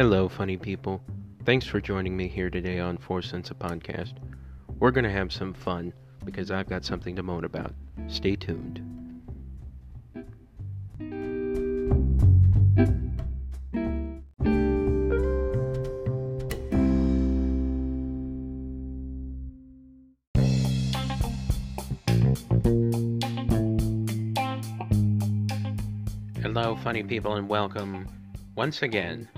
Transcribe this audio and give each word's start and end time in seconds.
Hello, 0.00 0.30
funny 0.30 0.56
people. 0.56 1.02
Thanks 1.44 1.66
for 1.66 1.78
joining 1.78 2.16
me 2.16 2.26
here 2.26 2.48
today 2.48 2.78
on 2.78 2.96
Four 2.96 3.20
Cents 3.20 3.50
a 3.50 3.54
Podcast. 3.54 4.14
We're 4.78 4.92
going 4.92 5.04
to 5.04 5.10
have 5.10 5.30
some 5.30 5.52
fun 5.52 5.92
because 6.24 6.50
I've 6.50 6.70
got 6.70 6.86
something 6.86 7.14
to 7.16 7.22
moan 7.22 7.44
about. 7.44 7.74
Stay 8.08 8.34
tuned. 8.34 8.80
Hello, 26.40 26.74
funny 26.76 27.02
people, 27.02 27.34
and 27.34 27.46
welcome 27.46 28.08
once 28.56 28.80
again 28.80 29.28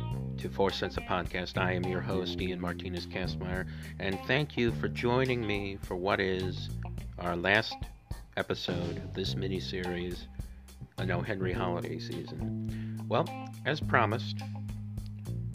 to 0.42 0.48
Four 0.48 0.70
Cents 0.70 0.96
a 0.96 1.00
Podcast. 1.02 1.56
I 1.56 1.70
am 1.72 1.84
your 1.84 2.00
host, 2.00 2.40
Ian 2.40 2.60
Martinez 2.60 3.06
Castmeyer, 3.06 3.64
and 4.00 4.18
thank 4.26 4.56
you 4.56 4.72
for 4.72 4.88
joining 4.88 5.46
me 5.46 5.78
for 5.82 5.94
what 5.94 6.18
is 6.18 6.68
our 7.20 7.36
last 7.36 7.76
episode 8.36 8.96
of 8.96 9.14
this 9.14 9.36
mini 9.36 9.60
series, 9.60 10.26
an 10.98 11.12
O. 11.12 11.20
Henry 11.20 11.52
holiday 11.52 12.00
season. 12.00 13.00
Well, 13.08 13.28
as 13.66 13.78
promised, 13.78 14.40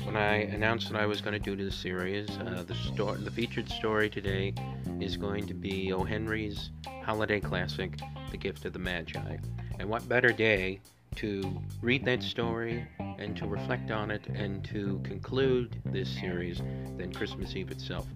when 0.04 0.16
I 0.16 0.44
announced 0.44 0.90
that 0.90 1.02
I 1.02 1.06
was 1.06 1.20
going 1.20 1.34
to 1.34 1.56
do 1.56 1.62
this 1.62 1.76
series, 1.76 2.30
uh, 2.38 2.64
the 2.66 2.76
story, 2.76 3.20
the 3.20 3.32
featured 3.32 3.70
story 3.70 4.10
today 4.10 4.54
is 5.02 5.18
going 5.18 5.48
to 5.48 5.54
be 5.54 5.92
O. 5.92 6.06
Henry's 6.06 6.70
holiday 7.04 7.42
classic, 7.42 8.00
The 8.32 8.38
Gift 8.38 8.64
of 8.64 8.72
the 8.72 8.80
Magi. 8.80 9.36
And 9.80 9.90
what 9.90 10.08
better 10.08 10.32
day 10.32 10.80
to 11.18 11.62
read 11.82 12.06
that 12.06 12.24
story 12.24 12.88
and 13.18 13.36
to 13.38 13.48
reflect 13.48 13.92
on 13.92 14.12
it 14.12 14.26
and 14.28 14.64
to 14.66 15.00
conclude 15.04 15.82
this 15.86 16.10
series 16.10 16.58
than 16.98 17.14
Christmas 17.14 17.56
Eve 17.56 17.72
itself. 17.72 18.08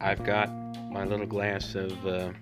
I've 0.00 0.24
got 0.24 0.48
my 0.90 1.04
little 1.04 1.26
glass 1.26 1.74
of. 1.74 2.06
Uh, 2.06 2.32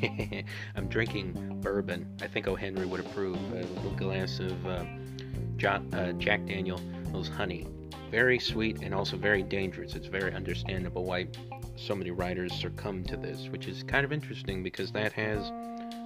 I'm 0.76 0.88
drinking 0.88 1.60
bourbon. 1.60 2.06
I 2.22 2.28
think 2.28 2.46
O. 2.46 2.54
Henry 2.54 2.86
would 2.86 3.00
approve. 3.00 3.36
A 3.52 3.62
little 3.74 3.94
glass 3.96 4.38
of 4.38 4.66
uh, 4.66 4.84
uh, 5.64 6.12
Jack 6.12 6.46
Daniel's 6.46 7.28
honey. 7.28 7.66
Very 8.10 8.38
sweet 8.38 8.82
and 8.82 8.94
also 8.94 9.16
very 9.16 9.42
dangerous. 9.42 9.94
It's 9.94 10.06
very 10.06 10.32
understandable 10.32 11.04
why 11.04 11.26
so 11.76 11.94
many 11.94 12.10
writers 12.10 12.52
succumb 12.54 13.04
to 13.04 13.16
this, 13.16 13.48
which 13.48 13.66
is 13.66 13.82
kind 13.82 14.04
of 14.04 14.12
interesting 14.12 14.62
because 14.62 14.92
that 14.92 15.12
has 15.12 15.50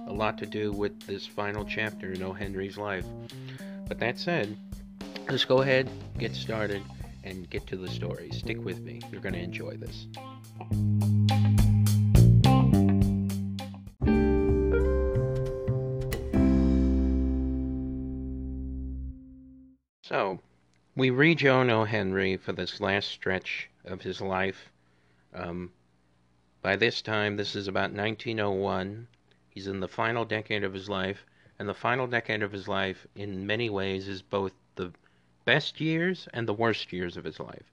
a 0.07 0.13
lot 0.13 0.37
to 0.37 0.45
do 0.45 0.71
with 0.71 0.99
this 1.07 1.25
final 1.25 1.63
chapter 1.63 2.11
in 2.11 2.21
O. 2.23 2.33
Henry's 2.33 2.77
life. 2.77 3.05
But 3.87 3.99
that 3.99 4.19
said, 4.19 4.57
let's 5.29 5.45
go 5.45 5.61
ahead, 5.61 5.89
get 6.17 6.35
started, 6.35 6.83
and 7.23 7.49
get 7.49 7.65
to 7.67 7.77
the 7.77 7.87
story. 7.87 8.29
Stick 8.31 8.63
with 8.63 8.81
me. 8.81 9.01
You're 9.11 9.21
going 9.21 9.33
to 9.33 9.39
enjoy 9.39 9.77
this. 9.77 10.07
So, 20.03 20.39
we 20.95 21.09
rejoin 21.09 21.69
O. 21.69 21.85
Henry 21.85 22.37
for 22.37 22.51
this 22.51 22.79
last 22.79 23.07
stretch 23.07 23.69
of 23.85 24.01
his 24.01 24.21
life. 24.21 24.69
Um, 25.33 25.71
by 26.61 26.75
this 26.75 27.01
time, 27.01 27.37
this 27.37 27.55
is 27.55 27.67
about 27.67 27.91
1901. 27.93 29.07
He's 29.49 29.67
in 29.67 29.79
the 29.79 29.87
final 29.87 30.25
decade 30.25 30.63
of 30.63 30.73
his 30.73 30.89
life, 30.89 31.25
and 31.57 31.67
the 31.67 31.73
final 31.73 32.07
decade 32.07 32.43
of 32.43 32.51
his 32.51 32.67
life, 32.67 33.07
in 33.15 33.47
many 33.47 33.69
ways, 33.69 34.07
is 34.07 34.21
both 34.21 34.53
the 34.75 34.91
best 35.45 35.81
years 35.81 36.27
and 36.33 36.47
the 36.47 36.53
worst 36.53 36.93
years 36.93 37.17
of 37.17 37.23
his 37.23 37.39
life. 37.39 37.71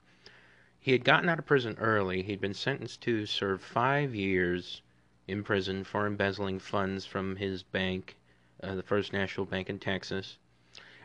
He 0.79 0.91
had 0.91 1.03
gotten 1.03 1.29
out 1.29 1.39
of 1.39 1.45
prison 1.45 1.77
early. 1.79 2.23
He'd 2.23 2.41
been 2.41 2.53
sentenced 2.53 3.01
to 3.01 3.25
serve 3.25 3.61
five 3.61 4.15
years 4.15 4.81
in 5.27 5.43
prison 5.43 5.83
for 5.83 6.07
embezzling 6.07 6.59
funds 6.59 7.05
from 7.05 7.35
his 7.35 7.63
bank, 7.63 8.17
uh, 8.63 8.75
the 8.75 8.83
First 8.83 9.13
National 9.13 9.45
Bank 9.45 9.69
in 9.69 9.79
Texas, 9.79 10.37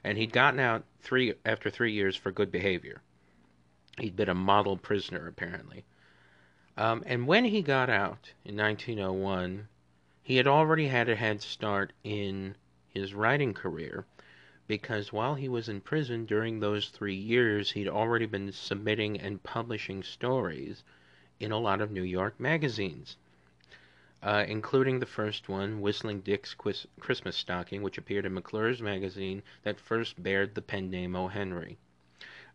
and 0.03 0.16
he'd 0.16 0.32
gotten 0.32 0.60
out 0.60 0.84
three 1.00 1.34
after 1.44 1.69
three 1.69 1.93
years 1.93 2.16
for 2.16 2.32
good 2.32 2.50
behavior. 2.50 3.03
He'd 3.98 4.16
been 4.16 4.28
a 4.28 4.34
model 4.34 4.77
prisoner 4.77 5.27
apparently. 5.27 5.84
Um, 6.77 7.03
and 7.06 7.27
when 7.27 7.44
he 7.44 7.62
got 7.62 7.88
out 7.88 8.33
in 8.44 8.56
1901, 8.56 9.69
he 10.22 10.37
had 10.37 10.47
already 10.47 10.88
had 10.88 11.09
a 11.09 11.16
head 11.16 11.43
start 11.43 11.93
in 12.03 12.56
his 12.88 13.15
writing 13.15 13.54
career 13.54 14.06
because 14.69 15.12
while 15.12 15.37
he 15.37 15.49
was 15.49 15.69
in 15.69 15.81
prison 15.81 16.27
during 16.27 16.59
those 16.59 16.88
three 16.88 17.15
years, 17.15 17.71
he'd 17.71 17.88
already 17.88 18.27
been 18.27 18.50
submitting 18.50 19.21
and 19.21 19.43
publishing 19.43 20.03
stories 20.03 20.82
in 21.38 21.53
a 21.53 21.59
lot 21.59 21.81
of 21.81 21.93
New 21.93 22.03
York 22.03 22.41
magazines, 22.41 23.16
uh, 24.22 24.44
including 24.49 24.99
the 24.99 25.06
first 25.06 25.49
one, 25.49 25.81
Whistling 25.81 26.21
Dick's 26.21 26.53
Quis- 26.54 26.87
Christmas 26.99 27.37
Stocking, 27.37 27.82
which 27.82 27.99
appeared 27.99 28.27
in 28.27 28.34
McClure's 28.34 28.82
magazine 28.82 29.43
that 29.62 29.78
first 29.78 30.21
bared 30.21 30.54
the 30.54 30.62
pen 30.62 30.91
name 30.91 31.15
O. 31.15 31.28
Henry. 31.28 31.78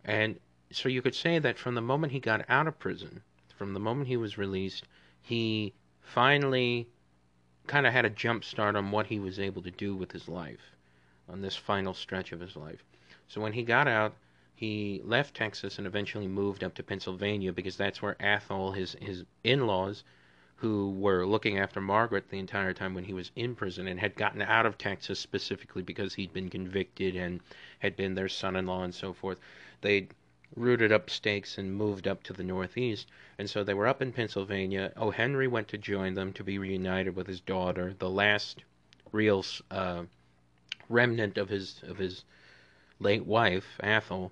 And 0.03 0.38
so 0.72 0.89
you 0.89 1.01
could 1.01 1.16
say 1.16 1.39
that 1.39 1.57
from 1.57 1.75
the 1.75 1.81
moment 1.81 2.11
he 2.11 2.19
got 2.19 2.43
out 2.49 2.67
of 2.67 2.79
prison, 2.79 3.22
from 3.55 3.73
the 3.73 3.79
moment 3.79 4.07
he 4.07 4.17
was 4.17 4.38
released, 4.38 4.85
he 5.22 5.73
finally 6.01 6.89
kind 7.67 7.88
of 7.88 7.93
had 7.93 8.03
a 8.03 8.09
jump 8.09 8.43
start 8.43 8.75
on 8.75 8.91
what 8.91 9.07
he 9.07 9.19
was 9.19 9.39
able 9.39 9.61
to 9.61 9.72
do 9.72 9.95
with 9.95 10.11
his 10.11 10.28
life 10.28 10.75
on 11.30 11.42
this 11.42 11.56
final 11.56 11.94
stretch 11.94 12.32
of 12.32 12.40
his 12.40 12.56
life. 12.56 12.84
So 13.28 13.42
when 13.42 13.54
he 13.54 13.64
got 13.64 13.88
out, 13.88 14.16
he 14.56 15.02
left 15.04 15.36
Texas 15.36 15.78
and 15.78 15.88
eventually 15.88 16.28
moved 16.28 16.64
up 16.64 16.76
to 16.76 16.84
Pennsylvania 16.84 17.52
because 17.52 17.78
that's 17.78 18.02
where 18.02 18.16
Athol, 18.20 18.74
his 18.74 18.96
his 19.02 19.24
in-laws, 19.44 20.04
who 20.56 20.92
were 20.92 21.26
looking 21.26 21.58
after 21.58 21.82
Margaret 21.82 22.30
the 22.30 22.38
entire 22.38 22.74
time 22.74 22.94
when 22.94 23.06
he 23.06 23.14
was 23.14 23.32
in 23.36 23.56
prison 23.56 23.88
and 23.88 24.00
had 24.00 24.16
gotten 24.16 24.44
out 24.44 24.68
of 24.68 24.78
Texas 24.78 25.20
specifically 25.20 25.82
because 25.82 26.14
he'd 26.14 26.34
been 26.34 26.50
convicted 26.50 27.16
and 27.16 27.40
had 27.80 27.96
been 27.96 28.14
their 28.14 28.30
son-in-law 28.30 28.84
and 28.84 28.94
so 28.94 29.12
forth. 29.12 29.40
They'd 29.82 30.14
rooted 30.56 30.92
up 30.92 31.09
stakes 31.09 31.58
and 31.58 31.74
moved 31.74 32.08
up 32.08 32.22
to 32.24 32.34
the 32.34 32.44
northeast. 32.44 33.08
And 33.40 33.50
so 33.50 33.64
they 33.64 33.74
were 33.74 33.88
up 33.88 34.02
in 34.02 34.12
Pennsylvania. 34.12 34.92
O. 34.98 35.09
Henry 35.09 35.48
went 35.48 35.68
to 35.70 35.78
join 35.78 36.14
them 36.14 36.34
to 36.34 36.44
be 36.44 36.59
reunited 36.59 37.16
with 37.16 37.26
his 37.26 37.42
daughter, 37.42 37.96
the 37.98 38.09
last 38.09 38.64
real 39.12 39.44
uh, 39.72 40.03
remnant 40.91 41.38
of 41.38 41.50
his 41.50 41.81
of 41.88 41.97
his 41.97 42.24
late 43.00 43.25
wife, 43.25 43.79
Athol. 43.81 44.31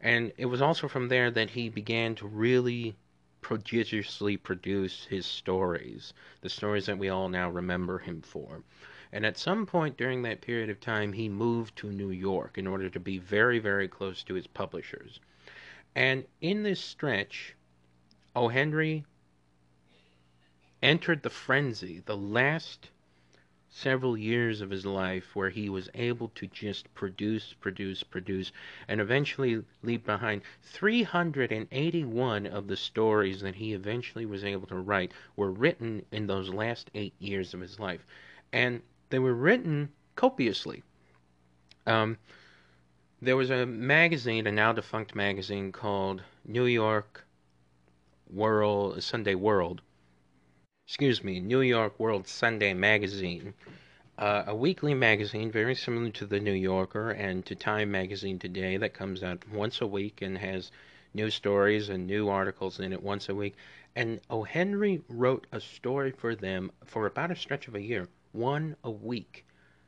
And 0.00 0.32
it 0.36 0.46
was 0.46 0.62
also 0.62 0.88
from 0.88 1.08
there 1.08 1.30
that 1.30 1.50
he 1.50 1.68
began 1.68 2.14
to 2.16 2.26
really 2.26 2.96
prodigiously 3.40 4.36
produce 4.36 5.04
his 5.06 5.26
stories, 5.26 6.12
the 6.40 6.48
stories 6.48 6.86
that 6.86 6.98
we 6.98 7.08
all 7.08 7.28
now 7.28 7.48
remember 7.48 7.98
him 7.98 8.20
for. 8.20 8.62
And 9.12 9.24
at 9.24 9.38
some 9.38 9.64
point 9.64 9.96
during 9.96 10.22
that 10.22 10.42
period 10.42 10.68
of 10.68 10.80
time, 10.80 11.14
he 11.14 11.28
moved 11.28 11.76
to 11.76 11.90
New 11.90 12.10
York 12.10 12.58
in 12.58 12.66
order 12.66 12.90
to 12.90 13.00
be 13.00 13.18
very, 13.18 13.58
very 13.58 13.88
close 13.88 14.22
to 14.24 14.34
his 14.34 14.46
publishers. 14.46 15.18
And 15.94 16.24
in 16.40 16.62
this 16.62 16.80
stretch, 16.80 17.54
O. 18.36 18.48
Henry 18.48 19.04
entered 20.82 21.22
the 21.22 21.30
frenzy, 21.30 22.02
the 22.04 22.16
last 22.16 22.90
several 23.70 24.16
years 24.16 24.60
of 24.60 24.70
his 24.70 24.86
life 24.86 25.36
where 25.36 25.50
he 25.50 25.68
was 25.68 25.90
able 25.94 26.28
to 26.28 26.46
just 26.46 26.92
produce, 26.94 27.52
produce, 27.52 28.02
produce, 28.02 28.50
and 28.88 29.00
eventually 29.00 29.62
leave 29.82 30.04
behind 30.04 30.42
381 30.62 32.46
of 32.46 32.66
the 32.66 32.76
stories 32.76 33.40
that 33.40 33.54
he 33.54 33.74
eventually 33.74 34.24
was 34.24 34.44
able 34.44 34.66
to 34.66 34.76
write 34.76 35.12
were 35.36 35.50
written 35.50 36.04
in 36.10 36.26
those 36.26 36.48
last 36.48 36.90
eight 36.94 37.14
years 37.18 37.54
of 37.54 37.60
his 37.60 37.78
life. 37.78 38.06
And 38.52 38.82
they 39.10 39.18
were 39.18 39.34
written 39.34 39.90
copiously. 40.16 40.82
Um, 41.86 42.18
there 43.20 43.36
was 43.36 43.50
a 43.50 43.66
magazine, 43.66 44.46
a 44.46 44.52
now 44.52 44.72
defunct 44.72 45.14
magazine 45.14 45.72
called 45.72 46.22
New 46.44 46.66
York 46.66 47.26
World 48.30 49.02
Sunday 49.02 49.34
World. 49.34 49.80
Excuse 50.88 51.22
me, 51.22 51.38
New 51.38 51.60
York 51.60 52.00
World 52.00 52.26
Sunday 52.26 52.72
Magazine, 52.72 53.52
uh, 54.16 54.44
a 54.46 54.56
weekly 54.56 54.94
magazine 54.94 55.52
very 55.52 55.74
similar 55.74 56.08
to 56.12 56.24
the 56.24 56.40
New 56.40 56.54
Yorker 56.54 57.10
and 57.10 57.44
to 57.44 57.54
Time 57.54 57.90
Magazine 57.90 58.38
today 58.38 58.78
that 58.78 58.94
comes 58.94 59.22
out 59.22 59.46
once 59.50 59.82
a 59.82 59.86
week 59.86 60.22
and 60.22 60.38
has 60.38 60.72
new 61.12 61.28
stories 61.28 61.90
and 61.90 62.06
new 62.06 62.30
articles 62.30 62.80
in 62.80 62.94
it 62.94 63.02
once 63.02 63.28
a 63.28 63.34
week. 63.34 63.54
And 63.96 64.18
O. 64.30 64.44
Henry 64.44 65.02
wrote 65.10 65.46
a 65.52 65.60
story 65.60 66.10
for 66.10 66.34
them 66.34 66.72
for 66.86 67.04
about 67.04 67.30
a 67.30 67.36
stretch 67.36 67.68
of 67.68 67.74
a 67.74 67.82
year, 67.82 68.08
one 68.32 68.74
a 68.82 68.90
week. 68.90 69.44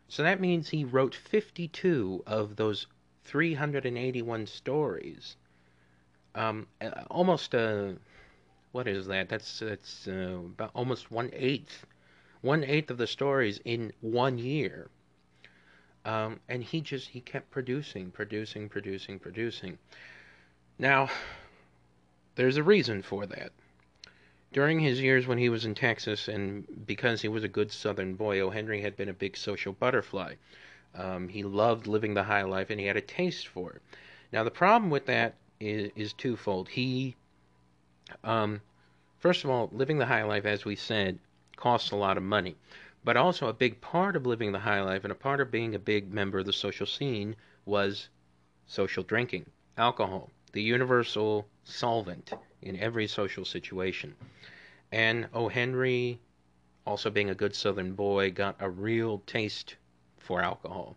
So 0.08 0.22
that 0.22 0.38
means 0.38 0.68
he 0.68 0.84
wrote 0.84 1.14
52 1.14 2.24
of 2.26 2.56
those 2.56 2.86
381 3.24 4.46
stories. 4.46 5.38
Um, 6.34 6.66
uh, 6.78 6.90
almost 7.08 7.54
uh, 7.54 7.92
what 8.72 8.86
is 8.86 9.06
that? 9.06 9.28
That's 9.28 9.60
that's 9.60 10.06
uh, 10.08 10.38
about 10.38 10.70
almost 10.74 11.10
one 11.10 11.30
eighth, 11.32 11.86
one 12.40 12.64
eighth 12.64 12.90
of 12.90 12.98
the 12.98 13.06
stories 13.06 13.60
in 13.64 13.92
one 14.00 14.38
year. 14.38 14.88
Um, 16.04 16.40
and 16.48 16.62
he 16.62 16.80
just 16.80 17.08
he 17.08 17.20
kept 17.20 17.50
producing, 17.50 18.10
producing, 18.10 18.68
producing, 18.68 19.18
producing. 19.18 19.78
Now, 20.78 21.10
there's 22.36 22.56
a 22.56 22.62
reason 22.62 23.02
for 23.02 23.26
that. 23.26 23.52
During 24.52 24.80
his 24.80 25.00
years 25.00 25.26
when 25.26 25.38
he 25.38 25.48
was 25.48 25.64
in 25.64 25.74
Texas, 25.74 26.26
and 26.26 26.66
because 26.86 27.20
he 27.22 27.28
was 27.28 27.44
a 27.44 27.48
good 27.48 27.70
Southern 27.70 28.14
boy, 28.14 28.40
O. 28.40 28.50
Henry 28.50 28.80
had 28.80 28.96
been 28.96 29.08
a 29.08 29.14
big 29.14 29.36
social 29.36 29.72
butterfly. 29.72 30.34
Um, 30.94 31.28
he 31.28 31.42
loved 31.44 31.86
living 31.86 32.14
the 32.14 32.24
high 32.24 32.42
life, 32.42 32.70
and 32.70 32.80
he 32.80 32.86
had 32.86 32.96
a 32.96 33.02
taste 33.02 33.46
for 33.46 33.74
it. 33.74 33.82
Now, 34.32 34.42
the 34.42 34.50
problem 34.50 34.90
with 34.90 35.06
that 35.06 35.34
is, 35.60 35.90
is 35.94 36.12
twofold. 36.12 36.68
He, 36.68 37.14
um, 38.24 38.60
first 39.18 39.44
of 39.44 39.50
all, 39.50 39.68
living 39.72 39.98
the 39.98 40.06
high 40.06 40.24
life, 40.24 40.44
as 40.44 40.64
we 40.64 40.76
said, 40.76 41.18
costs 41.56 41.90
a 41.90 41.96
lot 41.96 42.16
of 42.16 42.22
money. 42.22 42.56
But 43.04 43.16
also, 43.16 43.48
a 43.48 43.52
big 43.54 43.80
part 43.80 44.16
of 44.16 44.26
living 44.26 44.52
the 44.52 44.58
high 44.58 44.82
life 44.82 45.04
and 45.04 45.12
a 45.12 45.16
part 45.16 45.40
of 45.40 45.50
being 45.50 45.74
a 45.74 45.78
big 45.78 46.12
member 46.12 46.38
of 46.38 46.46
the 46.46 46.52
social 46.52 46.86
scene 46.86 47.36
was 47.64 48.08
social 48.66 49.02
drinking, 49.02 49.46
alcohol, 49.76 50.30
the 50.52 50.62
universal 50.62 51.46
solvent 51.64 52.32
in 52.62 52.76
every 52.76 53.06
social 53.06 53.44
situation. 53.44 54.14
And 54.92 55.28
O. 55.32 55.48
Henry, 55.48 56.18
also 56.86 57.10
being 57.10 57.30
a 57.30 57.34
good 57.34 57.54
Southern 57.54 57.94
boy, 57.94 58.30
got 58.30 58.56
a 58.60 58.68
real 58.68 59.22
taste 59.26 59.76
for 60.18 60.42
alcohol 60.42 60.96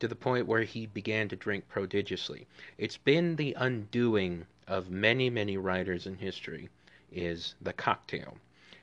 to 0.00 0.08
the 0.08 0.14
point 0.14 0.46
where 0.46 0.62
he 0.62 0.86
began 0.86 1.28
to 1.28 1.36
drink 1.36 1.68
prodigiously. 1.68 2.46
It's 2.78 2.96
been 2.96 3.36
the 3.36 3.54
undoing 3.54 4.46
of 4.68 4.90
many, 4.90 5.30
many 5.30 5.56
writers 5.56 6.06
in 6.06 6.14
history 6.14 6.68
is 7.10 7.54
the 7.62 7.72
cocktail 7.72 8.36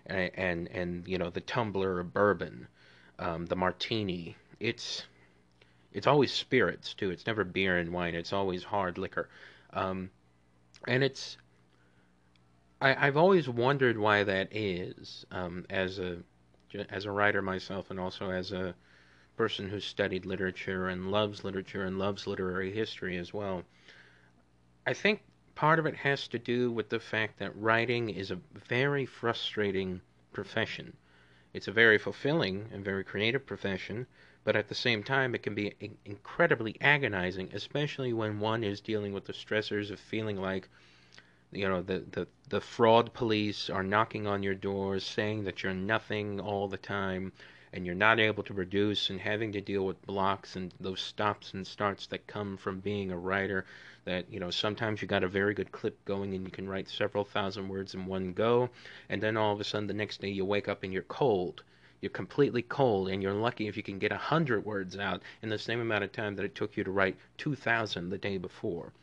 and 0.07 0.31
and, 0.35 0.67
and 0.69 1.07
you 1.07 1.17
know 1.17 1.29
the 1.29 1.41
tumbler 1.41 1.99
of 1.99 2.13
bourbon, 2.13 2.67
um, 3.19 3.45
the 3.45 3.55
martini. 3.55 4.35
It's 4.59 5.03
it's 5.93 6.07
always 6.07 6.31
spirits 6.31 6.93
too. 6.93 7.09
It's 7.11 7.25
never 7.25 7.43
beer 7.43 7.77
and 7.77 7.91
wine. 7.91 8.15
It's 8.15 8.33
always 8.33 8.63
hard 8.63 8.97
liquor, 8.97 9.29
um, 9.73 10.09
and 10.87 11.03
it's 11.03 11.37
I, 12.81 13.05
have 13.05 13.17
always 13.17 13.47
wondered 13.47 13.97
why 13.97 14.23
that 14.23 14.55
is. 14.55 15.25
Um, 15.31 15.65
as 15.69 15.99
a 15.99 16.17
as 16.89 17.05
a 17.05 17.11
writer 17.11 17.41
myself, 17.41 17.89
and 17.89 17.99
also 17.99 18.31
as 18.31 18.51
a 18.51 18.75
person 19.37 19.69
who 19.69 19.79
studied 19.79 20.25
literature 20.25 20.87
and 20.89 21.11
loves 21.11 21.43
literature 21.43 21.83
and 21.83 21.97
loves 21.99 22.27
literary 22.27 22.71
history 22.71 23.17
as 23.17 23.33
well. 23.33 23.63
I 24.87 24.93
think 24.93 25.21
part 25.55 25.79
of 25.79 25.85
it 25.85 25.95
has 25.95 26.27
to 26.27 26.37
do 26.37 26.69
with 26.69 26.89
the 26.89 26.99
fact 26.99 27.39
that 27.39 27.55
writing 27.55 28.09
is 28.09 28.29
a 28.29 28.39
very 28.67 29.05
frustrating 29.05 30.01
profession. 30.33 30.95
It's 31.53 31.69
a 31.69 31.71
very 31.71 31.97
fulfilling 31.97 32.69
and 32.73 32.83
very 32.83 33.03
creative 33.03 33.45
profession, 33.45 34.05
but 34.43 34.55
at 34.55 34.67
the 34.67 34.75
same 34.75 35.01
time, 35.01 35.33
it 35.33 35.41
can 35.41 35.55
be 35.55 35.73
incredibly 36.03 36.75
agonizing, 36.81 37.49
especially 37.53 38.11
when 38.11 38.39
one 38.39 38.63
is 38.63 38.81
dealing 38.81 39.13
with 39.13 39.25
the 39.25 39.33
stressors 39.33 39.89
of 39.89 39.99
feeling 39.99 40.37
like 40.37 40.67
you 41.51 41.69
know 41.69 41.81
the, 41.81 42.03
the 42.11 42.27
the 42.49 42.59
fraud 42.59 43.13
police 43.13 43.69
are 43.69 43.83
knocking 43.83 44.27
on 44.27 44.43
your 44.43 44.53
doors 44.53 45.05
saying 45.05 45.45
that 45.45 45.63
you're 45.63 45.73
nothing 45.73 46.39
all 46.39 46.67
the 46.67 46.77
time 46.77 47.31
and 47.71 47.85
you're 47.85 47.95
not 47.95 48.19
able 48.19 48.43
to 48.43 48.53
produce 48.53 49.09
and 49.09 49.19
having 49.19 49.51
to 49.51 49.61
deal 49.61 49.85
with 49.85 50.05
blocks 50.05 50.55
and 50.55 50.73
those 50.79 50.99
stops 50.99 51.53
and 51.53 51.65
starts 51.65 52.07
that 52.07 52.27
come 52.27 52.57
from 52.57 52.79
being 52.79 53.11
a 53.11 53.17
writer 53.17 53.65
that 54.05 54.31
you 54.31 54.39
know 54.39 54.49
sometimes 54.49 55.01
you 55.01 55.07
got 55.07 55.23
a 55.23 55.27
very 55.27 55.53
good 55.53 55.71
clip 55.71 56.03
going 56.05 56.33
and 56.33 56.45
you 56.45 56.51
can 56.51 56.69
write 56.69 56.87
several 56.87 57.25
thousand 57.25 57.67
words 57.67 57.93
in 57.93 58.05
one 58.05 58.33
go 58.33 58.69
and 59.09 59.21
then 59.21 59.35
all 59.35 59.53
of 59.53 59.59
a 59.59 59.63
sudden 59.63 59.87
the 59.87 59.93
next 59.93 60.21
day 60.21 60.29
you 60.29 60.45
wake 60.45 60.69
up 60.69 60.83
and 60.83 60.93
you're 60.93 61.01
cold 61.03 61.63
you're 62.01 62.09
completely 62.09 62.61
cold 62.61 63.09
and 63.09 63.21
you're 63.21 63.33
lucky 63.33 63.67
if 63.67 63.75
you 63.75 63.83
can 63.83 63.99
get 63.99 64.11
a 64.11 64.17
hundred 64.17 64.63
words 64.63 64.97
out 64.97 65.21
in 65.41 65.49
the 65.49 65.59
same 65.59 65.81
amount 65.81 66.03
of 66.03 66.11
time 66.11 66.35
that 66.35 66.45
it 66.45 66.55
took 66.55 66.77
you 66.77 66.83
to 66.83 66.91
write 66.91 67.17
2000 67.37 68.09
the 68.09 68.17
day 68.17 68.37
before 68.37 68.93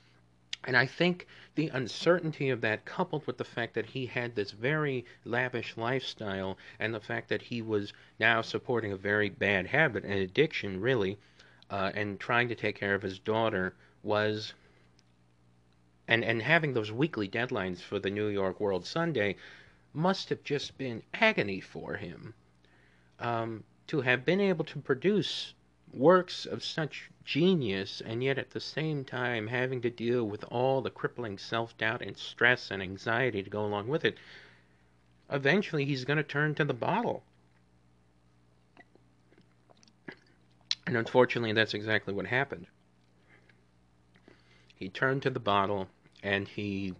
and 0.64 0.76
I 0.76 0.86
think 0.86 1.26
the 1.56 1.70
uncertainty 1.70 2.48
of 2.50 2.60
that, 2.60 2.84
coupled 2.84 3.26
with 3.26 3.36
the 3.36 3.44
fact 3.44 3.74
that 3.74 3.86
he 3.86 4.06
had 4.06 4.36
this 4.36 4.52
very 4.52 5.04
lavish 5.24 5.76
lifestyle, 5.76 6.56
and 6.78 6.94
the 6.94 7.00
fact 7.00 7.28
that 7.30 7.42
he 7.42 7.60
was 7.60 7.92
now 8.20 8.42
supporting 8.42 8.92
a 8.92 8.96
very 8.96 9.28
bad 9.28 9.66
habit, 9.66 10.04
an 10.04 10.12
addiction, 10.12 10.80
really, 10.80 11.18
uh, 11.68 11.90
and 11.96 12.20
trying 12.20 12.48
to 12.48 12.54
take 12.54 12.76
care 12.76 12.94
of 12.94 13.02
his 13.02 13.18
daughter, 13.18 13.74
was. 14.04 14.54
And, 16.08 16.24
and 16.24 16.42
having 16.42 16.74
those 16.74 16.90
weekly 16.90 17.28
deadlines 17.28 17.80
for 17.80 17.98
the 17.98 18.10
New 18.10 18.28
York 18.28 18.60
World 18.60 18.84
Sunday 18.84 19.36
must 19.94 20.28
have 20.30 20.42
just 20.42 20.76
been 20.78 21.02
agony 21.14 21.60
for 21.60 21.94
him. 21.94 22.34
Um, 23.20 23.64
to 23.86 24.00
have 24.00 24.24
been 24.24 24.40
able 24.40 24.64
to 24.64 24.78
produce 24.80 25.54
works 25.92 26.46
of 26.46 26.64
such 26.64 27.10
genius 27.24 28.00
and 28.00 28.24
yet 28.24 28.38
at 28.38 28.50
the 28.50 28.60
same 28.60 29.04
time 29.04 29.46
having 29.46 29.82
to 29.82 29.90
deal 29.90 30.24
with 30.24 30.44
all 30.44 30.80
the 30.80 30.90
crippling 30.90 31.38
self 31.38 31.76
doubt 31.76 32.02
and 32.02 32.16
stress 32.16 32.70
and 32.70 32.82
anxiety 32.82 33.42
to 33.42 33.50
go 33.50 33.64
along 33.64 33.88
with 33.88 34.04
it, 34.04 34.16
eventually 35.30 35.84
he's 35.84 36.04
going 36.04 36.16
to 36.16 36.22
turn 36.22 36.54
to 36.54 36.64
the 36.64 36.74
bottle. 36.74 37.22
And 40.86 40.96
unfortunately, 40.96 41.52
that's 41.52 41.74
exactly 41.74 42.12
what 42.12 42.26
happened. 42.26 42.66
He 44.82 44.88
turned 44.88 45.22
to 45.22 45.30
the 45.30 45.38
bottle 45.38 45.86
and 46.24 46.48
he 46.48 46.96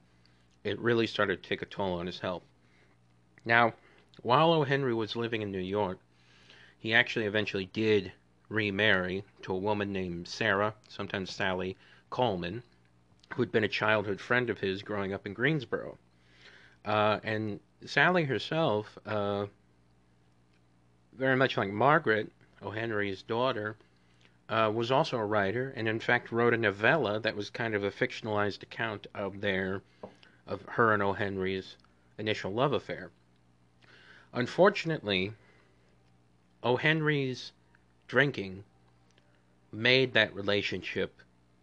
it 0.62 0.79
really 0.79 1.08
started 1.08 1.43
to 1.43 1.49
take 1.49 1.62
a 1.62 1.67
toll 1.67 1.99
on 1.99 2.06
his 2.06 2.20
health. 2.20 2.44
Now, 3.44 3.75
while 4.23 4.52
O. 4.52 4.62
Henry 4.62 4.94
was 4.94 5.17
living 5.17 5.43
in 5.43 5.50
New 5.50 5.58
York, 5.58 5.99
he 6.79 6.94
actually 6.94 7.26
eventually 7.26 7.67
did 7.67 8.12
remarry 8.49 9.25
to 9.43 9.52
a 9.52 9.58
woman 9.58 9.93
named 9.93 10.29
Sarah, 10.29 10.76
sometimes 10.87 11.32
Sally 11.32 11.76
Coleman, 12.08 12.62
who'd 13.34 13.50
been 13.50 13.64
a 13.64 13.69
childhood 13.69 14.20
friend 14.20 14.49
of 14.49 14.61
his 14.61 14.82
growing 14.82 15.12
up 15.12 15.26
in 15.26 15.34
Greensboro. 15.34 15.99
Uh, 16.84 17.19
and 17.25 17.58
Sally 17.84 18.23
herself, 18.23 18.96
uh, 19.06 19.46
very 21.14 21.34
much 21.34 21.56
like 21.56 21.73
Margaret, 21.73 22.31
O. 22.62 22.70
Henry's 22.70 23.23
daughter, 23.23 23.76
uh, 24.52 24.70
was 24.70 24.90
also 24.90 25.16
a 25.16 25.25
writer, 25.25 25.72
and 25.76 25.88
in 25.88 25.99
fact 25.99 26.31
wrote 26.31 26.52
a 26.52 26.58
novella 26.58 27.19
that 27.19 27.34
was 27.34 27.49
kind 27.49 27.75
of 27.75 27.82
a 27.82 27.90
fictionalized 27.90 28.62
account 28.62 29.06
of 29.15 29.41
their, 29.41 29.81
of 30.46 30.60
her 30.69 30.93
and 30.93 31.03
O. 31.03 31.15
Henry's 31.15 31.77
initial 32.19 32.53
love 32.53 32.74
affair. 32.74 33.10
Unfortunately, 34.34 35.32
O. 36.62 36.77
Henry's 36.77 37.53
drinking 38.08 38.62
made 39.72 40.12
that 40.12 40.34
relationship 40.34 41.15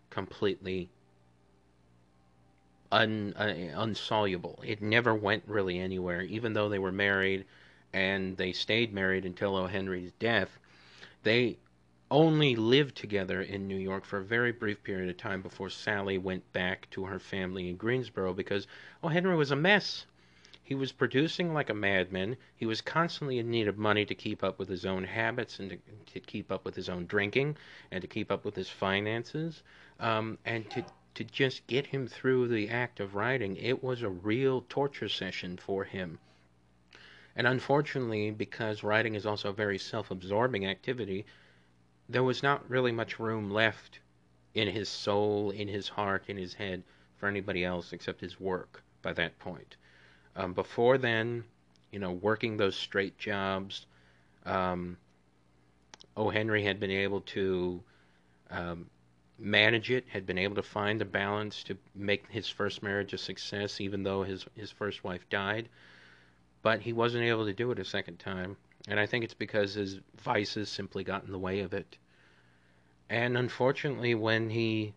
completely 0.09 0.89
un, 2.91 3.35
uh, 3.37 3.53
unsoluble. 3.75 4.63
It 4.65 4.81
never 4.81 5.13
went 5.13 5.43
really 5.45 5.77
anywhere, 5.77 6.23
even 6.23 6.53
though 6.53 6.69
they 6.69 6.79
were 6.79 6.91
married 6.91 7.45
and 7.93 8.35
they 8.35 8.51
stayed 8.51 8.91
married 8.91 9.25
until 9.25 9.55
O. 9.55 9.67
Henry's 9.67 10.11
death. 10.19 10.57
They 11.21 11.57
only 12.11 12.55
lived 12.55 12.95
together 12.95 13.41
in 13.41 13.67
New 13.67 13.77
York 13.77 14.03
for 14.03 14.17
a 14.17 14.23
very 14.23 14.51
brief 14.51 14.83
period 14.83 15.09
of 15.09 15.17
time 15.17 15.41
before 15.41 15.69
Sally 15.69 16.17
went 16.17 16.51
back 16.53 16.89
to 16.91 17.05
her 17.05 17.19
family 17.19 17.69
in 17.69 17.75
Greensboro 17.75 18.33
because 18.33 18.67
oh 19.03 19.09
Henry 19.09 19.35
was 19.35 19.51
a 19.51 19.55
mess. 19.55 20.05
He 20.63 20.75
was 20.75 20.91
producing 20.91 21.53
like 21.53 21.69
a 21.69 21.73
madman. 21.73 22.37
He 22.55 22.65
was 22.65 22.81
constantly 22.81 23.39
in 23.39 23.49
need 23.49 23.67
of 23.67 23.77
money 23.77 24.05
to 24.05 24.13
keep 24.13 24.43
up 24.43 24.59
with 24.59 24.69
his 24.69 24.85
own 24.85 25.03
habits 25.03 25.59
and 25.59 25.71
to, 25.71 25.77
to 26.13 26.19
keep 26.19 26.51
up 26.51 26.63
with 26.63 26.75
his 26.75 26.89
own 26.89 27.05
drinking 27.05 27.57
and 27.91 28.01
to 28.01 28.07
keep 28.07 28.31
up 28.31 28.45
with 28.45 28.55
his 28.55 28.69
finances. 28.69 29.63
Um, 29.99 30.37
and 30.45 30.69
to, 30.69 30.85
to 31.15 31.23
just 31.23 31.65
get 31.65 31.87
him 31.87 32.07
through 32.07 32.49
the 32.49 32.69
act 32.69 32.99
of 32.99 33.15
writing, 33.15 33.57
it 33.57 33.83
was 33.83 34.03
a 34.03 34.09
real 34.09 34.63
torture 34.69 35.09
session 35.09 35.57
for 35.57 35.85
him. 35.85 36.19
And 37.35 37.47
unfortunately, 37.47 38.31
because 38.31 38.83
writing 38.83 39.15
is 39.15 39.25
also 39.25 39.49
a 39.49 39.53
very 39.53 39.77
self 39.77 40.11
absorbing 40.11 40.65
activity, 40.65 41.25
there 42.09 42.23
was 42.23 42.41
not 42.41 42.67
really 42.69 42.91
much 42.91 43.19
room 43.19 43.51
left 43.51 43.99
in 44.55 44.67
his 44.67 44.89
soul, 44.89 45.51
in 45.51 45.67
his 45.67 45.87
heart, 45.87 46.23
in 46.27 46.35
his 46.35 46.55
head 46.55 46.83
for 47.17 47.27
anybody 47.27 47.63
else 47.63 47.93
except 47.93 48.19
his 48.19 48.39
work 48.39 48.83
by 49.01 49.13
that 49.13 49.37
point. 49.39 49.77
Um, 50.35 50.53
before 50.53 50.97
then, 50.97 51.43
you 51.91 51.99
know, 51.99 52.11
working 52.11 52.57
those 52.57 52.75
straight 52.75 53.17
jobs, 53.17 53.85
um, 54.45 54.97
O. 56.17 56.29
Henry 56.29 56.63
had 56.63 56.79
been 56.79 56.91
able 56.91 57.21
to 57.21 57.81
um, 58.49 58.89
manage 59.37 59.91
it, 59.91 60.05
had 60.09 60.25
been 60.25 60.37
able 60.37 60.55
to 60.55 60.63
find 60.63 61.01
a 61.01 61.05
balance 61.05 61.63
to 61.63 61.77
make 61.95 62.27
his 62.29 62.49
first 62.49 62.81
marriage 62.81 63.13
a 63.13 63.17
success, 63.17 63.79
even 63.79 64.03
though 64.03 64.23
his 64.23 64.45
his 64.55 64.71
first 64.71 65.03
wife 65.03 65.27
died. 65.29 65.69
But 66.61 66.81
he 66.81 66.91
wasn't 66.91 67.23
able 67.23 67.45
to 67.45 67.53
do 67.53 67.71
it 67.71 67.79
a 67.79 67.85
second 67.85 68.19
time, 68.19 68.57
and 68.88 69.00
I 69.00 69.05
think 69.05 69.24
it's 69.24 69.33
because 69.33 69.74
his 69.74 70.00
vices 70.21 70.69
simply 70.69 71.03
got 71.03 71.25
in 71.25 71.31
the 71.31 71.39
way 71.39 71.59
of 71.59 71.74
it. 71.74 71.98
And 73.09 73.38
unfortunately, 73.38 74.15
when 74.15 74.50
he 74.50 74.93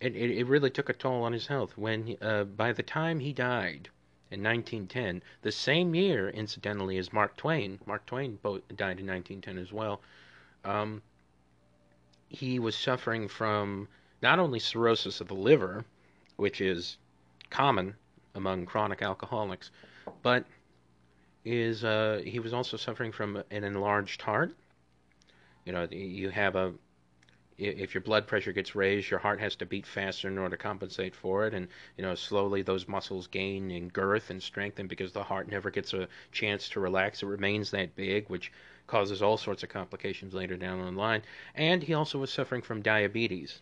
it, 0.00 0.16
it, 0.16 0.30
it 0.30 0.46
really 0.46 0.70
took 0.70 0.88
a 0.88 0.94
toll 0.94 1.22
on 1.24 1.32
his 1.32 1.46
health. 1.46 1.76
When 1.76 2.06
he, 2.06 2.16
uh, 2.22 2.44
by 2.44 2.72
the 2.72 2.82
time 2.82 3.20
he 3.20 3.32
died, 3.32 3.90
in 4.30 4.44
1910, 4.44 5.22
the 5.42 5.50
same 5.50 5.94
year, 5.94 6.28
incidentally, 6.30 6.98
as 6.98 7.12
Mark 7.12 7.36
Twain. 7.36 7.80
Mark 7.84 8.06
Twain 8.06 8.38
died 8.42 9.00
in 9.00 9.06
1910 9.06 9.58
as 9.58 9.72
well. 9.72 10.00
Um, 10.64 11.02
he 12.28 12.60
was 12.60 12.76
suffering 12.76 13.26
from 13.26 13.88
not 14.22 14.38
only 14.38 14.60
cirrhosis 14.60 15.20
of 15.20 15.26
the 15.26 15.34
liver, 15.34 15.84
which 16.36 16.60
is 16.60 16.96
common 17.50 17.96
among 18.36 18.66
chronic 18.66 19.02
alcoholics, 19.02 19.72
but 20.22 20.44
is 21.50 21.84
uh, 21.84 22.22
he 22.24 22.38
was 22.38 22.52
also 22.52 22.76
suffering 22.76 23.10
from 23.10 23.42
an 23.50 23.64
enlarged 23.64 24.22
heart. 24.22 24.54
You 25.64 25.72
know, 25.72 25.88
you 25.90 26.30
have 26.30 26.54
a 26.54 26.74
if 27.58 27.92
your 27.92 28.00
blood 28.00 28.26
pressure 28.26 28.52
gets 28.52 28.74
raised, 28.74 29.10
your 29.10 29.20
heart 29.20 29.38
has 29.40 29.54
to 29.56 29.66
beat 29.66 29.86
faster 29.86 30.28
in 30.28 30.38
order 30.38 30.56
to 30.56 30.62
compensate 30.62 31.14
for 31.14 31.46
it, 31.46 31.52
and 31.52 31.68
you 31.96 32.02
know 32.02 32.14
slowly 32.14 32.62
those 32.62 32.88
muscles 32.88 33.26
gain 33.26 33.70
in 33.70 33.88
girth 33.88 34.30
and 34.30 34.42
strength, 34.42 34.78
and 34.78 34.88
because 34.88 35.12
the 35.12 35.24
heart 35.24 35.48
never 35.48 35.70
gets 35.70 35.92
a 35.92 36.08
chance 36.32 36.68
to 36.68 36.80
relax, 36.80 37.22
it 37.22 37.26
remains 37.26 37.70
that 37.70 37.96
big, 37.96 38.28
which 38.28 38.52
causes 38.86 39.20
all 39.20 39.36
sorts 39.36 39.62
of 39.62 39.68
complications 39.68 40.32
later 40.32 40.56
down 40.56 40.82
the 40.84 41.00
line. 41.00 41.22
And 41.54 41.82
he 41.82 41.94
also 41.94 42.18
was 42.18 42.32
suffering 42.32 42.62
from 42.62 42.80
diabetes, 42.80 43.60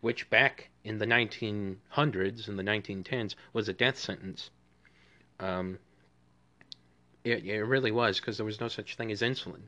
which 0.00 0.30
back 0.30 0.70
in 0.84 0.98
the 0.98 1.06
1900s 1.06 2.48
and 2.48 2.58
the 2.58 2.62
1910s 2.62 3.34
was 3.52 3.68
a 3.68 3.72
death 3.72 3.98
sentence. 3.98 4.50
Um, 5.38 5.78
it, 7.26 7.44
it 7.44 7.64
really 7.64 7.90
was 7.90 8.20
because 8.20 8.36
there 8.36 8.46
was 8.46 8.60
no 8.60 8.68
such 8.68 8.94
thing 8.94 9.10
as 9.10 9.20
insulin. 9.20 9.62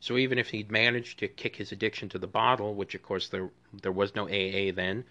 So 0.00 0.18
even 0.18 0.38
if 0.38 0.50
he'd 0.50 0.70
managed 0.70 1.20
to 1.20 1.28
kick 1.28 1.56
his 1.56 1.72
addiction 1.72 2.10
to 2.10 2.18
the 2.18 2.26
bottle, 2.26 2.74
which 2.74 2.94
of 2.94 3.02
course 3.02 3.28
there 3.28 3.48
there 3.82 3.92
was 3.92 4.14
no 4.14 4.24
AA 4.24 4.70
then, 4.70 5.04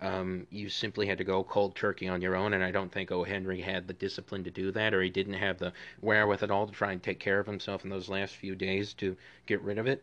um, 0.00 0.48
you 0.50 0.68
simply 0.68 1.06
had 1.06 1.18
to 1.18 1.24
go 1.24 1.44
cold 1.44 1.76
turkey 1.76 2.08
on 2.08 2.20
your 2.22 2.34
own. 2.34 2.54
And 2.54 2.64
I 2.64 2.72
don't 2.72 2.90
think 2.90 3.12
O. 3.12 3.22
Henry 3.22 3.60
had 3.60 3.86
the 3.86 3.92
discipline 3.92 4.42
to 4.44 4.50
do 4.50 4.72
that, 4.72 4.94
or 4.94 5.00
he 5.00 5.10
didn't 5.10 5.34
have 5.34 5.58
the 5.58 5.72
wherewithal 6.00 6.66
to 6.66 6.72
try 6.72 6.90
and 6.90 7.00
take 7.00 7.20
care 7.20 7.38
of 7.38 7.46
himself 7.46 7.84
in 7.84 7.90
those 7.90 8.08
last 8.08 8.34
few 8.34 8.56
days 8.56 8.94
to 8.94 9.16
get 9.46 9.62
rid 9.62 9.78
of 9.78 9.86
it. 9.86 10.02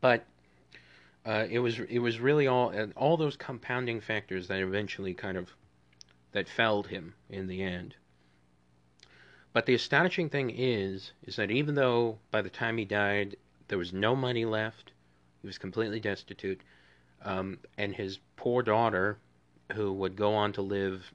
But 0.00 0.24
uh, 1.26 1.46
it 1.50 1.58
was 1.58 1.80
it 1.80 1.98
was 1.98 2.20
really 2.20 2.46
all 2.46 2.72
all 2.96 3.16
those 3.16 3.36
compounding 3.36 4.00
factors 4.00 4.46
that 4.46 4.60
eventually 4.60 5.14
kind 5.14 5.36
of 5.36 5.50
that 6.30 6.48
felled 6.48 6.86
him 6.86 7.14
in 7.28 7.48
the 7.48 7.60
end. 7.60 7.96
But 9.52 9.66
the 9.66 9.74
astonishing 9.74 10.28
thing 10.30 10.50
is, 10.50 11.12
is 11.24 11.36
that 11.36 11.50
even 11.50 11.74
though 11.74 12.18
by 12.30 12.42
the 12.42 12.50
time 12.50 12.78
he 12.78 12.84
died 12.84 13.36
there 13.68 13.78
was 13.78 13.92
no 13.92 14.14
money 14.14 14.44
left, 14.44 14.92
he 15.40 15.46
was 15.46 15.58
completely 15.58 16.00
destitute, 16.00 16.60
um, 17.24 17.58
and 17.78 17.94
his 17.94 18.18
poor 18.36 18.62
daughter, 18.62 19.18
who 19.72 19.92
would 19.92 20.16
go 20.16 20.34
on 20.34 20.52
to 20.52 20.62
live 20.62 21.12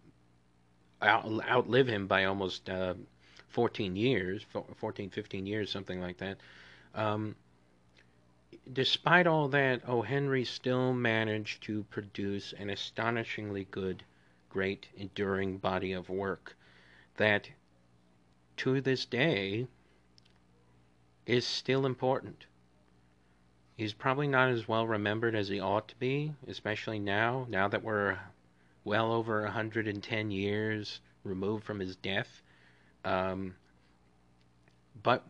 out, 1.01 1.25
outlive 1.47 1.87
him 1.87 2.07
by 2.07 2.25
almost 2.25 2.69
uh, 2.69 2.93
14 3.49 3.95
years, 3.95 4.45
14, 4.77 5.09
15 5.09 5.45
years, 5.45 5.71
something 5.71 6.01
like 6.01 6.17
that. 6.17 6.37
Um, 6.93 7.35
despite 8.71 9.27
all 9.27 9.47
that, 9.49 9.87
O. 9.87 10.01
Henry 10.01 10.43
still 10.43 10.93
managed 10.93 11.63
to 11.63 11.83
produce 11.83 12.53
an 12.53 12.69
astonishingly 12.69 13.67
good, 13.71 14.03
great, 14.49 14.87
enduring 14.97 15.57
body 15.57 15.93
of 15.93 16.09
work 16.09 16.55
that 17.17 17.49
to 18.57 18.81
this 18.81 19.05
day 19.05 19.67
is 21.25 21.45
still 21.45 21.85
important. 21.85 22.45
He's 23.77 23.93
probably 23.93 24.27
not 24.27 24.49
as 24.49 24.67
well 24.67 24.87
remembered 24.87 25.35
as 25.35 25.49
he 25.49 25.59
ought 25.59 25.87
to 25.89 25.95
be, 25.97 26.33
especially 26.47 26.99
now, 26.99 27.45
now 27.49 27.67
that 27.67 27.83
we're 27.83 28.17
well 28.85 29.11
over 29.11 29.41
110 29.43 30.31
years 30.31 31.01
removed 31.23 31.63
from 31.65 31.79
his 31.79 31.95
death. 31.97 32.41
Um, 33.03 33.55
but 35.03 35.23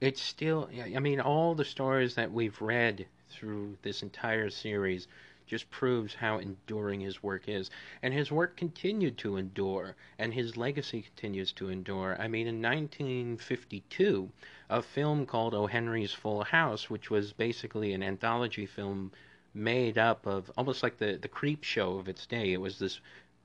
it's 0.00 0.22
still, 0.22 0.68
I 0.94 1.00
mean, 1.00 1.20
all 1.20 1.54
the 1.54 1.64
stories 1.64 2.14
that 2.14 2.30
we've 2.30 2.60
read 2.60 3.06
through 3.30 3.76
this 3.82 4.02
entire 4.02 4.50
series 4.50 5.08
just 5.46 5.70
proves 5.70 6.14
how 6.14 6.38
enduring 6.38 7.00
his 7.00 7.22
work 7.22 7.48
is. 7.48 7.70
And 8.02 8.12
his 8.12 8.32
work 8.32 8.56
continued 8.56 9.16
to 9.18 9.36
endure, 9.36 9.96
and 10.18 10.34
his 10.34 10.56
legacy 10.56 11.02
continues 11.02 11.52
to 11.52 11.68
endure. 11.68 12.16
I 12.18 12.28
mean, 12.28 12.46
in 12.46 12.60
1952, 12.60 14.30
a 14.68 14.82
film 14.82 15.26
called 15.26 15.54
O. 15.54 15.66
Henry's 15.66 16.12
Full 16.12 16.44
House, 16.44 16.90
which 16.90 17.10
was 17.10 17.32
basically 17.32 17.92
an 17.92 18.02
anthology 18.02 18.66
film 18.66 19.12
made 19.54 19.96
up 19.96 20.26
of 20.26 20.50
almost 20.56 20.82
like 20.82 20.98
the, 20.98 21.16
the 21.16 21.28
Creepshow 21.28 21.98
of 21.98 22.08
its 22.08 22.26
day. 22.26 22.52
It 22.52 22.60
was 22.60 22.78
this 22.78 23.00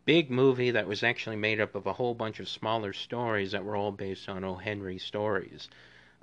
big 0.05 0.31
movie 0.31 0.72
that 0.72 0.88
was 0.88 1.03
actually 1.03 1.36
made 1.36 1.62
up 1.62 1.75
of 1.75 1.86
a 1.86 1.93
whole 1.93 2.13
bunch 2.13 2.39
of 2.39 2.50
smaller 2.50 2.91
stories 2.91 3.51
that 3.51 3.63
were 3.63 3.75
all 3.75 3.91
based 3.91 4.27
on 4.27 4.43
O. 4.43 4.55
Henry 4.55 4.98
stories. 4.98 5.70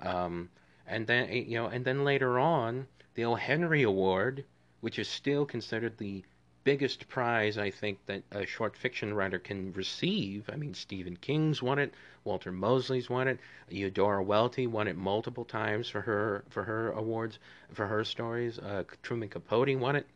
Um, 0.01 0.49
and 0.85 1.07
then 1.07 1.31
you 1.31 1.55
know, 1.55 1.67
and 1.67 1.85
then 1.85 2.03
later 2.03 2.39
on, 2.39 2.87
the 3.15 3.25
O. 3.25 3.35
Henry 3.35 3.83
Award 3.83 4.43
which 4.81 4.99
is 4.99 5.07
still 5.07 5.45
considered 5.45 5.97
the 5.97 6.23
biggest 6.63 7.07
prize 7.07 7.57
I 7.57 7.71
think 7.71 8.05
that 8.05 8.23
a 8.31 8.45
short 8.45 8.75
fiction 8.75 9.13
writer 9.13 9.39
can 9.39 9.73
receive. 9.73 10.49
I 10.51 10.55
mean, 10.55 10.73
Stephen 10.73 11.15
King's 11.15 11.63
won 11.63 11.79
it, 11.79 11.93
Walter 12.23 12.51
Mosley's 12.51 13.09
won 13.09 13.27
it, 13.27 13.39
Eudora 13.69 14.21
Welty 14.21 14.67
won 14.67 14.87
it 14.87 14.95
multiple 14.95 15.45
times 15.45 15.89
for 15.89 16.01
her 16.01 16.43
for 16.49 16.63
her 16.63 16.91
awards 16.91 17.39
for 17.73 17.87
her 17.87 18.03
stories. 18.03 18.59
Uh, 18.59 18.83
Truman 19.01 19.29
Capote 19.29 19.77
won 19.77 19.95
it. 19.95 20.07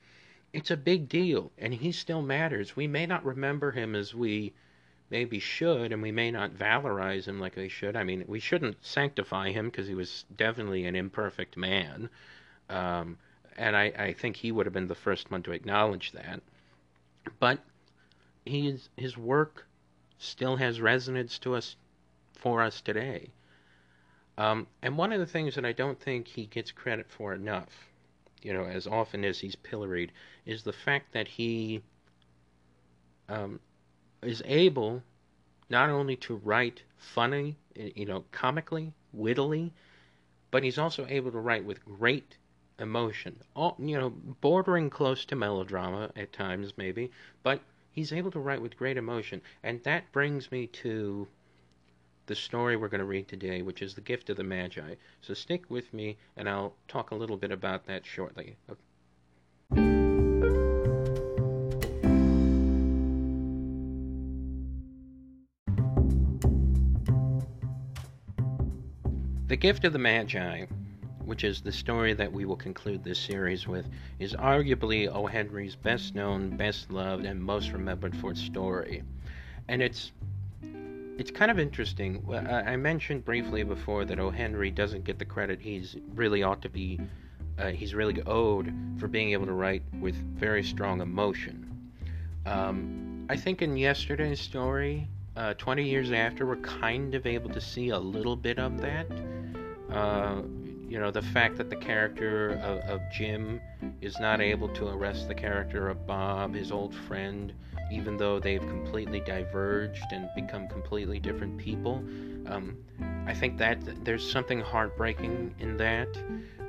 It's 0.52 0.70
a 0.70 0.78
big 0.78 1.10
deal, 1.10 1.52
and 1.58 1.74
he 1.74 1.92
still 1.92 2.22
matters. 2.22 2.76
We 2.76 2.86
may 2.86 3.08
not 3.08 3.26
remember 3.26 3.72
him 3.72 3.96
as 3.96 4.14
we 4.14 4.54
maybe 5.10 5.40
should, 5.40 5.92
and 5.92 6.02
we 6.02 6.12
may 6.12 6.30
not 6.30 6.54
valorize 6.54 7.26
him 7.26 7.40
like 7.40 7.56
we 7.56 7.70
should. 7.70 7.96
I 7.96 8.04
mean, 8.04 8.26
we 8.28 8.40
shouldn't 8.40 8.86
sanctify 8.86 9.52
him 9.52 9.66
because 9.66 9.88
he 9.88 9.96
was 9.96 10.26
definitely 10.36 10.86
an 10.86 10.96
imperfect 10.96 11.58
man. 11.58 12.10
Um, 12.70 13.18
and 13.58 13.76
I, 13.76 13.92
I 13.98 14.14
think 14.14 14.36
he 14.36 14.52
would 14.52 14.66
have 14.66 14.74
been 14.74 14.88
the 14.88 14.96
first 14.96 15.32
one 15.32 15.44
to 15.44 15.52
acknowledge 15.52 16.12
that. 16.12 16.42
But 17.40 17.60
he's, 18.46 18.90
his 18.98 19.18
work 19.18 19.66
still 20.18 20.56
has 20.58 20.82
resonance 20.82 21.40
to 21.40 21.56
us 21.56 21.76
for 22.38 22.62
us 22.62 22.82
today. 22.82 23.30
Um, 24.38 24.68
and 24.82 24.98
one 24.98 25.14
of 25.14 25.20
the 25.20 25.26
things 25.26 25.56
that 25.56 25.66
I 25.66 25.74
don't 25.74 26.00
think 26.00 26.28
he 26.28 26.46
gets 26.46 26.72
credit 26.72 27.08
for 27.10 27.34
enough, 27.34 27.88
you 28.42 28.54
know, 28.54 28.66
as 28.66 28.88
often 28.88 29.24
as 29.24 29.40
he's 29.40 29.56
pilloried, 29.56 30.12
is 30.46 30.64
the 30.64 30.74
fact 30.74 31.14
that 31.14 31.28
he 31.28 31.84
um, 33.30 33.60
is 34.22 34.42
able 34.46 35.04
not 35.70 35.90
only 35.90 36.16
to 36.16 36.36
write 36.36 36.84
funny, 36.98 37.56
you 37.76 38.06
know, 38.06 38.24
comically, 38.32 38.94
wittily, 39.14 39.72
but 40.52 40.64
he's 40.64 40.78
also 40.78 41.06
able 41.10 41.32
to 41.32 41.40
write 41.40 41.64
with 41.66 41.84
great 41.86 42.38
emotion. 42.84 43.36
All, 43.56 43.76
you 43.80 44.00
know, 44.00 44.12
bordering 44.42 44.92
close 44.92 45.26
to 45.26 45.36
melodrama 45.36 46.12
at 46.16 46.32
times, 46.32 46.74
maybe, 46.78 47.10
but 47.42 47.62
he's 47.92 48.14
able 48.14 48.30
to 48.32 48.40
write 48.40 48.62
with 48.62 48.78
great 48.78 48.98
emotion. 48.98 49.42
And 49.64 49.82
that 49.84 50.12
brings 50.12 50.52
me 50.52 50.68
to 50.68 51.28
the 52.28 52.36
story 52.36 52.76
we're 52.76 52.90
going 52.90 53.00
to 53.00 53.06
read 53.06 53.28
today, 53.28 53.62
which 53.62 53.82
is 53.82 53.96
The 53.96 54.02
Gift 54.02 54.30
of 54.30 54.38
the 54.38 54.44
Magi. 54.44 54.96
So 55.22 55.34
stick 55.34 55.64
with 55.70 55.94
me, 55.94 56.18
and 56.38 56.48
I'll 56.48 56.74
talk 56.88 57.12
a 57.12 57.16
little 57.16 57.38
bit 57.38 57.52
about 57.52 57.88
that 57.88 58.06
shortly. 58.06 58.56
Okay. 58.70 58.80
The 69.48 69.58
Gift 69.58 69.86
of 69.86 69.94
the 69.94 70.00
Magi 70.00 70.66
which 71.26 71.44
is 71.44 71.62
the 71.62 71.72
story 71.72 72.14
that 72.14 72.32
we 72.32 72.46
will 72.46 72.56
conclude 72.56 73.04
this 73.04 73.20
series 73.20 73.68
with, 73.68 73.88
is 74.20 74.34
arguably 74.34 75.08
O. 75.08 75.26
Henry's 75.26 75.76
best 75.76 76.16
known, 76.16 76.56
best 76.58 76.92
loved, 76.92 77.26
and 77.26 77.42
most 77.42 77.72
remembered 77.72 78.16
for 78.16 78.32
its 78.32 78.42
story. 78.42 79.04
And 79.68 79.82
it's 79.82 80.12
it's 81.18 81.30
kind 81.30 81.52
of 81.52 81.60
interesting. 81.60 82.24
I 82.34 82.76
mentioned 82.76 83.24
briefly 83.24 83.64
before 83.64 84.04
that 84.06 84.20
O. 84.20 84.32
Henry 84.32 84.72
doesn't 84.72 85.04
get 85.04 85.20
the 85.20 85.26
credit 85.26 85.60
he's 85.62 85.96
really 86.16 86.42
ought 86.42 86.62
to 86.64 86.70
be, 86.70 87.00
uh, 87.60 87.68
he's 87.70 87.94
really 87.94 88.22
owed 88.24 88.74
for 88.98 89.08
being 89.08 89.32
able 89.32 89.46
to 89.46 89.54
write 89.54 89.84
with 90.00 90.16
very 90.16 90.64
strong 90.64 91.02
emotion. 91.02 91.70
Um, 92.46 93.28
I 93.30 93.38
think 93.38 93.62
in 93.62 93.78
yesterday's 93.78 94.42
story, 94.42 95.08
uh, 95.36 95.54
20 95.56 95.84
years 95.84 96.12
after, 96.12 96.46
we're 96.46 96.56
kind 96.58 97.16
of 97.16 97.26
able 97.26 97.50
to 97.52 97.62
see 97.62 97.90
a 97.90 98.00
little 98.00 98.36
bit 98.36 98.60
of 98.60 98.82
that. 98.82 99.08
Uh, 99.92 100.42
you 100.94 101.00
know, 101.00 101.10
the 101.10 101.24
fact 101.24 101.58
that 101.58 101.72
the 101.72 101.76
character 101.76 102.52
of, 102.62 102.78
of, 102.88 103.02
Jim 103.12 103.60
is 104.02 104.20
not 104.20 104.40
able 104.40 104.70
to 104.70 104.90
arrest 104.90 105.28
the 105.28 105.34
character 105.34 105.90
of 105.90 106.06
Bob, 106.06 106.54
his 106.54 106.72
old 106.72 106.94
friend, 106.94 107.52
even 107.92 108.16
though 108.16 108.40
they've 108.40 108.62
completely 108.62 109.20
diverged 109.20 110.06
and 110.12 110.30
become 110.36 110.68
completely 110.68 111.18
different 111.18 111.58
people. 111.58 111.96
Um, 112.46 112.78
I 113.26 113.34
think 113.34 113.58
that 113.58 113.80
there's 114.06 114.32
something 114.32 114.60
heartbreaking 114.60 115.56
in 115.58 115.78
that, 115.78 116.16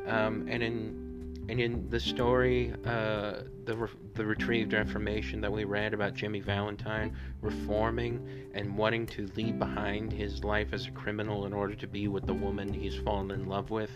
um, 0.07 0.49
and 0.49 0.63
in 0.63 1.04
and 1.49 1.61
in 1.61 1.91
the 1.91 2.01
story, 2.01 2.73
uh, 2.85 3.43
the 3.65 3.77
re- 3.77 3.89
the 4.15 4.25
Retrieved 4.25 4.73
Reformation 4.73 5.41
that 5.43 5.53
we 5.53 5.65
read 5.65 5.93
about 5.93 6.15
Jimmy 6.15 6.41
Valentine 6.41 7.17
reforming 7.43 8.27
and 8.55 8.77
wanting 8.77 9.07
to 9.09 9.29
leave 9.37 9.59
behind 9.59 10.13
his 10.13 10.43
life 10.43 10.69
as 10.73 10.87
a 10.87 10.91
criminal 10.93 11.45
in 11.45 11.53
order 11.53 11.75
to 11.75 11.87
be 11.87 12.09
with 12.09 12.27
the 12.27 12.35
woman 12.35 12.73
he's 12.73 12.97
fallen 12.97 13.31
in 13.31 13.47
love 13.47 13.71
with, 13.71 13.91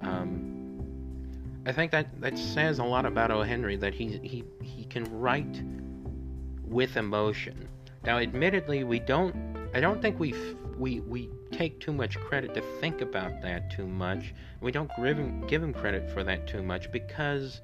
um, 0.00 0.72
I 1.64 1.72
think 1.72 1.92
that 1.92 2.20
that 2.20 2.36
says 2.36 2.78
a 2.78 2.84
lot 2.84 3.06
about 3.06 3.30
O. 3.30 3.42
Henry 3.42 3.76
that 3.76 3.94
he 3.94 4.18
he 4.18 4.44
he 4.62 4.84
can 4.84 5.04
write 5.18 5.62
with 6.64 6.96
emotion. 6.96 7.68
Now, 8.04 8.18
admittedly, 8.18 8.84
we 8.84 8.98
don't. 8.98 9.34
I 9.74 9.80
don't 9.80 10.02
think 10.02 10.18
we 10.18 10.34
we 10.78 11.00
we 11.00 11.28
take 11.50 11.80
too 11.80 11.92
much 11.92 12.18
credit 12.18 12.54
to 12.54 12.62
think 12.80 13.00
about 13.00 13.42
that 13.42 13.70
too 13.70 13.86
much. 13.86 14.34
We 14.60 14.72
don't 14.72 14.90
give 14.96 15.18
him 15.18 15.46
give 15.46 15.62
him 15.62 15.72
credit 15.72 16.10
for 16.10 16.24
that 16.24 16.46
too 16.46 16.62
much 16.62 16.90
because 16.90 17.60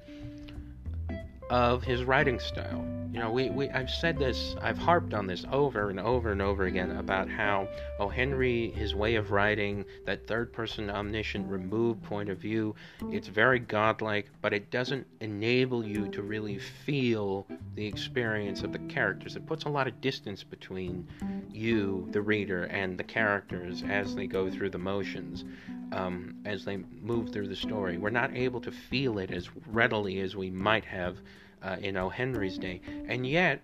of 1.49 1.83
his 1.83 2.03
writing 2.03 2.39
style. 2.39 2.85
You 3.11 3.19
know, 3.19 3.31
we, 3.31 3.49
we 3.49 3.69
I've 3.69 3.89
said 3.89 4.19
this, 4.19 4.55
I've 4.61 4.77
harped 4.77 5.15
on 5.15 5.25
this 5.25 5.43
over 5.51 5.89
and 5.89 5.99
over 5.99 6.31
and 6.31 6.43
over 6.43 6.65
again 6.65 6.91
about 6.91 7.27
how 7.27 7.67
O. 7.99 8.07
Henry, 8.07 8.69
his 8.69 8.93
way 8.93 9.15
of 9.15 9.31
writing, 9.31 9.83
that 10.05 10.27
third 10.27 10.53
person 10.53 10.91
omniscient 10.91 11.49
removed 11.49 12.03
point 12.03 12.29
of 12.29 12.37
view, 12.37 12.75
it's 13.11 13.27
very 13.27 13.57
godlike, 13.57 14.27
but 14.41 14.53
it 14.53 14.69
doesn't 14.69 15.07
enable 15.21 15.83
you 15.83 16.07
to 16.09 16.21
really 16.21 16.59
feel 16.59 17.47
the 17.73 17.85
experience 17.85 18.61
of 18.61 18.71
the 18.71 18.79
characters. 18.79 19.35
It 19.35 19.47
puts 19.47 19.63
a 19.63 19.69
lot 19.69 19.87
of 19.87 19.99
distance 20.01 20.43
between 20.43 21.07
you, 21.51 22.07
the 22.11 22.21
reader, 22.21 22.65
and 22.65 22.95
the 22.95 23.03
characters 23.03 23.83
as 23.89 24.13
they 24.13 24.27
go 24.27 24.51
through 24.51 24.69
the 24.69 24.77
motions. 24.77 25.45
Um, 25.91 26.35
as 26.45 26.65
they 26.65 26.77
move 27.01 27.31
through 27.31 27.47
the 27.47 27.55
story. 27.55 27.97
We're 27.97 28.11
not 28.11 28.35
able 28.35 28.61
to 28.61 28.71
feel 28.71 29.17
it 29.17 29.31
as 29.31 29.49
readily 29.65 30.19
as 30.19 30.35
we 30.35 30.51
might 30.51 30.85
have 30.85 31.17
uh, 31.63 31.77
in 31.81 31.97
O. 31.97 32.09
Henry's 32.09 32.57
day. 32.57 32.81
And 33.07 33.25
yet, 33.25 33.61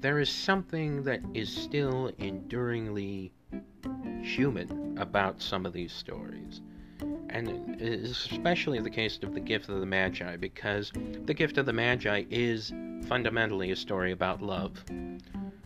there 0.00 0.18
is 0.18 0.30
something 0.30 1.02
that 1.04 1.20
is 1.34 1.54
still 1.54 2.10
enduringly 2.18 3.32
human 4.22 4.96
about 4.98 5.40
some 5.40 5.66
of 5.66 5.72
these 5.72 5.92
stories. 5.92 6.60
And 7.30 7.48
it 7.48 7.82
is 7.82 8.10
especially 8.10 8.80
the 8.80 8.90
case 8.90 9.18
of 9.22 9.34
the 9.34 9.40
Gift 9.40 9.68
of 9.68 9.80
the 9.80 9.86
Magi, 9.86 10.36
because 10.36 10.92
the 11.24 11.34
Gift 11.34 11.58
of 11.58 11.66
the 11.66 11.72
Magi 11.72 12.24
is 12.30 12.72
fundamentally 13.06 13.70
a 13.70 13.76
story 13.76 14.12
about 14.12 14.42
love. 14.42 14.84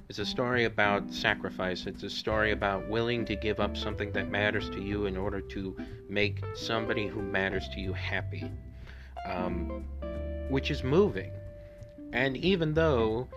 It's 0.09 0.19
a 0.19 0.27
story 0.27 0.65
about 0.65 1.13
sacrifice. 1.13 1.87
It's 1.87 2.03
a 2.03 2.11
story 2.11 2.53
about 2.53 2.89
willing 2.89 3.25
to 3.25 3.35
give 3.35 3.59
up 3.59 3.77
something 3.77 4.13
that 4.13 4.31
matters 4.31 4.69
to 4.71 4.81
you 4.81 5.07
in 5.07 5.17
order 5.17 5.41
to 5.41 5.77
make 6.09 6.45
somebody 6.55 7.07
who 7.07 7.23
matters 7.23 7.69
to 7.71 7.81
you 7.81 7.93
happy. 7.95 8.51
Um, 9.27 9.85
which 10.49 10.71
is 10.71 10.83
moving. 10.83 11.31
And 12.13 12.37
even 12.37 12.75
though 12.75 13.29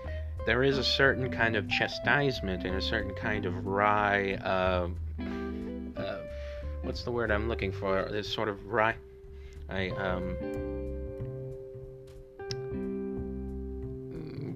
there 0.46 0.64
is 0.64 0.78
a 0.78 0.84
certain 0.84 1.32
kind 1.32 1.56
of 1.56 1.70
chastisement 1.70 2.64
and 2.64 2.76
a 2.76 2.82
certain 2.82 3.14
kind 3.16 3.46
of 3.46 3.66
wry, 3.66 4.34
uh, 4.36 4.88
uh, 5.98 6.18
what's 6.84 7.04
the 7.04 7.12
word 7.12 7.32
I'm 7.32 7.48
looking 7.48 7.72
for? 7.72 8.08
This 8.12 8.32
sort 8.32 8.50
of 8.50 8.66
wry, 8.66 8.96
I, 9.70 9.90
um, 9.90 10.36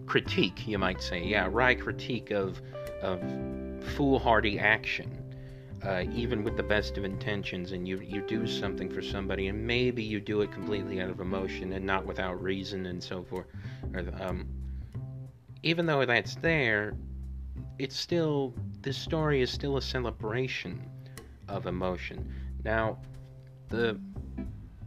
critique, 0.06 0.68
you 0.68 0.78
might 0.78 1.02
say. 1.02 1.24
Yeah, 1.24 1.48
wry 1.50 1.76
critique 1.76 2.32
of, 2.32 2.62
of 3.02 3.22
foolhardy 3.96 4.60
action 4.60 5.21
uh, 5.86 6.04
even 6.14 6.44
with 6.44 6.58
the 6.58 6.64
best 6.64 6.98
of 6.98 7.04
intentions, 7.04 7.72
and 7.72 7.88
you 7.88 8.00
you 8.00 8.22
do 8.22 8.46
something 8.46 8.90
for 8.90 9.02
somebody, 9.02 9.48
and 9.48 9.66
maybe 9.66 10.04
you 10.04 10.20
do 10.20 10.42
it 10.42 10.52
completely 10.52 11.02
out 11.02 11.10
of 11.10 11.20
emotion 11.20 11.74
and 11.74 11.86
not 11.86 12.06
without 12.06 12.42
reason 12.42 12.86
and 12.86 13.04
so 13.04 13.24
forth. 13.24 13.48
Or, 13.94 14.04
um, 14.20 14.48
even 15.64 15.86
though 15.86 16.06
that's 16.06 16.36
there, 16.36 16.94
it's 17.80 17.96
still 17.96 18.54
this 18.82 18.98
story 18.98 19.42
is 19.42 19.50
still 19.50 19.78
a 19.78 19.82
celebration 19.82 20.82
of 21.48 21.66
emotion. 21.66 22.32
Now, 22.64 23.00
the 23.70 24.00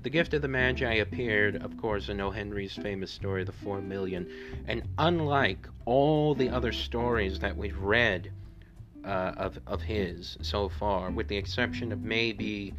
the 0.03 0.11
Gift 0.11 0.35
of 0.35 0.43
the 0.43 0.49
Magi 0.49 0.95
appeared, 0.97 1.57
of 1.57 1.77
course, 1.79 2.11
in 2.11 2.21
O. 2.21 2.31
Henry's 2.31 2.77
famous 2.77 3.11
story, 3.11 3.43
The 3.43 3.53
Four 3.53 3.81
Million, 3.81 4.29
and 4.69 4.83
unlike 4.99 5.67
all 5.87 6.35
the 6.35 6.51
other 6.51 6.73
stories 6.73 7.39
that 7.39 7.57
we've 7.57 7.79
read 7.79 8.31
uh, 9.05 9.33
of, 9.37 9.59
of 9.67 9.83
his 9.83 10.37
so 10.43 10.69
far, 10.69 11.11
with 11.11 11.29
the 11.29 11.37
exception 11.37 11.93
of 11.93 12.03
maybe 12.03 12.75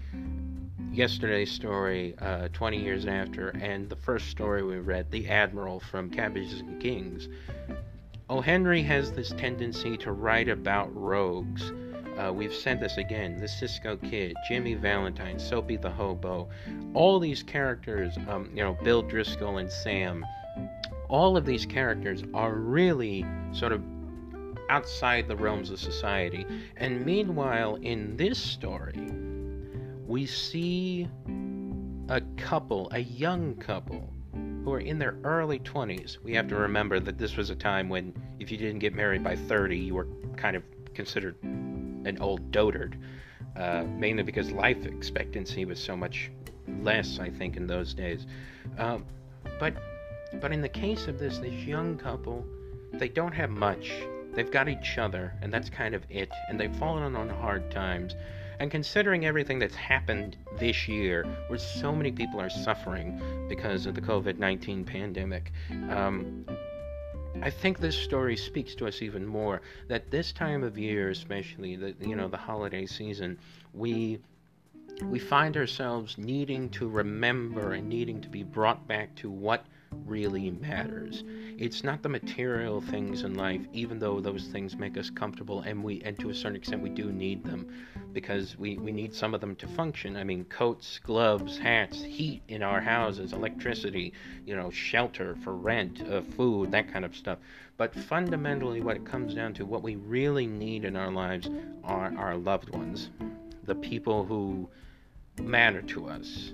yesterday's 0.92 1.52
story, 1.52 2.16
uh, 2.20 2.48
20 2.54 2.78
years 2.78 3.06
after, 3.06 3.50
and 3.50 3.90
the 3.90 3.96
first 3.96 4.30
story 4.30 4.64
we 4.64 4.78
read, 4.78 5.12
The 5.12 5.28
Admiral 5.30 5.80
from 5.80 6.10
Cabbages 6.10 6.62
and 6.62 6.82
Kings. 6.82 7.28
O. 8.30 8.42
Henry 8.42 8.82
has 8.82 9.12
this 9.12 9.30
tendency 9.32 9.98
to 9.98 10.12
write 10.12 10.50
about 10.50 10.96
rogues. 10.96 11.72
Uh, 12.18 12.32
we've 12.34 12.54
said 12.54 12.80
this 12.80 12.98
again 12.98 13.38
the 13.40 13.48
Cisco 13.48 13.98
Kid, 13.98 14.36
Jimmy 14.48 14.74
Valentine, 14.74 15.38
Soapy 15.38 15.76
the 15.76 15.92
Hobo, 15.92 16.50
all 16.94 17.20
these 17.20 17.44
characters, 17.44 18.18
um, 18.30 18.50
you 18.54 18.64
know, 18.64 18.78
Bill 18.84 19.02
Driscoll 19.02 19.58
and 19.58 19.72
Sam, 19.72 20.26
all 21.10 21.38
of 21.38 21.46
these 21.46 21.66
characters 21.66 22.24
are 22.34 22.54
really 22.54 23.26
sort 23.52 23.74
of 23.74 23.84
outside 24.70 25.28
the 25.28 25.36
realms 25.36 25.70
of 25.70 25.80
society. 25.80 26.46
And 26.78 27.06
meanwhile, 27.06 27.76
in 27.76 28.18
this 28.18 28.40
story, 28.40 29.12
we 30.08 30.26
see 30.26 31.08
a 32.10 32.22
couple, 32.38 32.90
a 32.92 33.00
young 33.00 33.56
couple, 33.56 34.14
who 34.66 34.74
are 34.74 34.80
in 34.80 34.98
their 34.98 35.16
early 35.24 35.60
20s. 35.60 36.18
We 36.24 36.34
have 36.34 36.48
to 36.48 36.56
remember 36.56 37.00
that 37.00 37.20
this 37.20 37.38
was 37.38 37.52
a 37.52 37.56
time 37.56 37.88
when 37.88 38.14
if 38.40 38.52
you 38.52 38.58
didn't 38.58 38.80
get 38.80 38.96
married 38.96 39.24
by 39.24 39.36
30, 39.36 39.78
you 39.78 39.94
were 39.94 40.08
kind 40.38 40.56
of 40.56 40.64
considered 40.96 41.36
an 41.44 42.18
old 42.20 42.52
dotard, 42.52 42.96
uh, 43.56 43.84
mainly 43.84 44.24
because 44.24 44.52
life 44.52 44.86
expectancy 44.86 45.66
was 45.66 45.80
so 45.80 45.96
much 45.96 46.32
less, 46.82 47.20
I 47.20 47.30
think, 47.30 47.58
in 47.58 47.68
those 47.68 47.94
days. 47.94 48.26
Um, 48.80 49.06
but 49.60 49.76
but 50.42 50.52
in 50.52 50.62
the 50.62 50.70
case 50.70 51.08
of 51.08 51.20
this, 51.20 51.38
this 51.38 51.54
young 51.54 51.98
couple, 51.98 52.46
they 52.94 53.08
don't 53.08 53.34
have 53.34 53.52
much. 53.52 53.94
They've 54.36 54.52
got 54.52 54.68
each 54.68 54.98
other, 54.98 55.34
and 55.42 55.52
that's 55.52 55.70
kind 55.70 55.96
of 55.96 56.04
it. 56.10 56.30
And 56.50 56.60
they've 56.60 56.76
fallen 56.76 57.16
on 57.16 57.30
hard 57.30 57.72
times. 57.72 58.16
And 58.60 58.70
considering 58.72 59.26
everything 59.26 59.60
that's 59.60 59.76
happened 59.76 60.38
this 60.60 60.88
year, 60.88 61.26
where 61.48 61.60
so 61.60 61.94
many 61.94 62.12
people 62.12 62.40
are 62.40 62.50
suffering 62.50 63.48
because 63.50 63.86
of 63.86 63.96
the 63.96 64.02
COVID 64.02 64.38
19 64.38 64.84
pandemic, 64.86 65.52
um, 65.90 66.46
I 67.42 67.50
think 67.50 67.80
this 67.80 67.98
story 67.98 68.38
speaks 68.38 68.76
to 68.76 68.88
us 68.88 69.02
even 69.02 69.26
more 69.26 69.62
that 69.88 70.10
this 70.10 70.32
time 70.32 70.64
of 70.64 70.78
year, 70.78 71.10
especially 71.10 71.76
the 71.76 71.94
you 72.00 72.16
know 72.16 72.28
the 72.28 72.38
holiday 72.38 72.86
season, 72.86 73.38
we 73.74 74.20
we 75.04 75.20
find 75.20 75.58
ourselves 75.58 76.18
needing 76.18 76.70
to 76.70 76.88
remember 76.88 77.74
and 77.74 77.90
needing 77.90 78.22
to 78.22 78.30
be 78.30 78.44
brought 78.44 78.88
back 78.88 79.14
to 79.16 79.30
what 79.30 79.66
really 80.06 80.52
matters. 80.52 81.24
It's 81.58 81.84
not 81.84 82.04
the 82.04 82.10
material 82.10 82.82
things 82.82 83.24
in 83.24 83.36
life, 83.36 83.62
even 83.74 84.00
though 84.00 84.20
those 84.20 84.48
things 84.48 84.76
make 84.76 84.98
us 84.98 85.10
comfortable 85.10 85.62
and 85.62 85.84
we 85.84 86.02
and 86.02 86.20
to 86.20 86.30
a 86.30 86.34
certain 86.36 86.56
extent 86.56 86.82
we 86.82 86.90
do 86.90 87.12
need 87.12 87.44
them 87.44 87.68
because 88.14 88.58
we, 88.58 88.78
we 88.78 88.92
need 88.92 89.14
some 89.14 89.34
of 89.34 89.42
them 89.42 89.56
to 89.58 89.68
function. 89.68 90.16
I 90.18 90.24
mean 90.24 90.46
coats, 90.46 91.00
gloves, 91.04 91.58
hats, 91.58 92.04
heat 92.04 92.42
in 92.48 92.64
our 92.64 92.82
houses, 92.82 93.34
electricity, 93.34 94.14
you 94.46 94.56
know, 94.56 94.70
shelter 94.70 95.36
for 95.44 95.56
rent, 95.56 96.02
uh, 96.10 96.22
food, 96.22 96.72
that 96.72 96.92
kind 96.92 97.06
of 97.06 97.16
stuff. 97.16 97.40
But 97.78 97.94
fundamentally 97.94 98.82
what 98.82 98.96
it 98.96 99.06
comes 99.06 99.34
down 99.34 99.54
to 99.56 99.66
what 99.66 99.84
we 99.84 99.96
really 99.96 100.48
need 100.48 100.86
in 100.86 100.96
our 100.96 101.12
lives 101.12 101.50
are 101.84 102.14
our 102.18 102.38
loved 102.38 102.70
ones, 102.70 103.10
the 103.64 103.76
people 103.76 104.26
who 104.26 104.70
matter 105.42 105.82
to 105.82 106.08
us. 106.08 106.54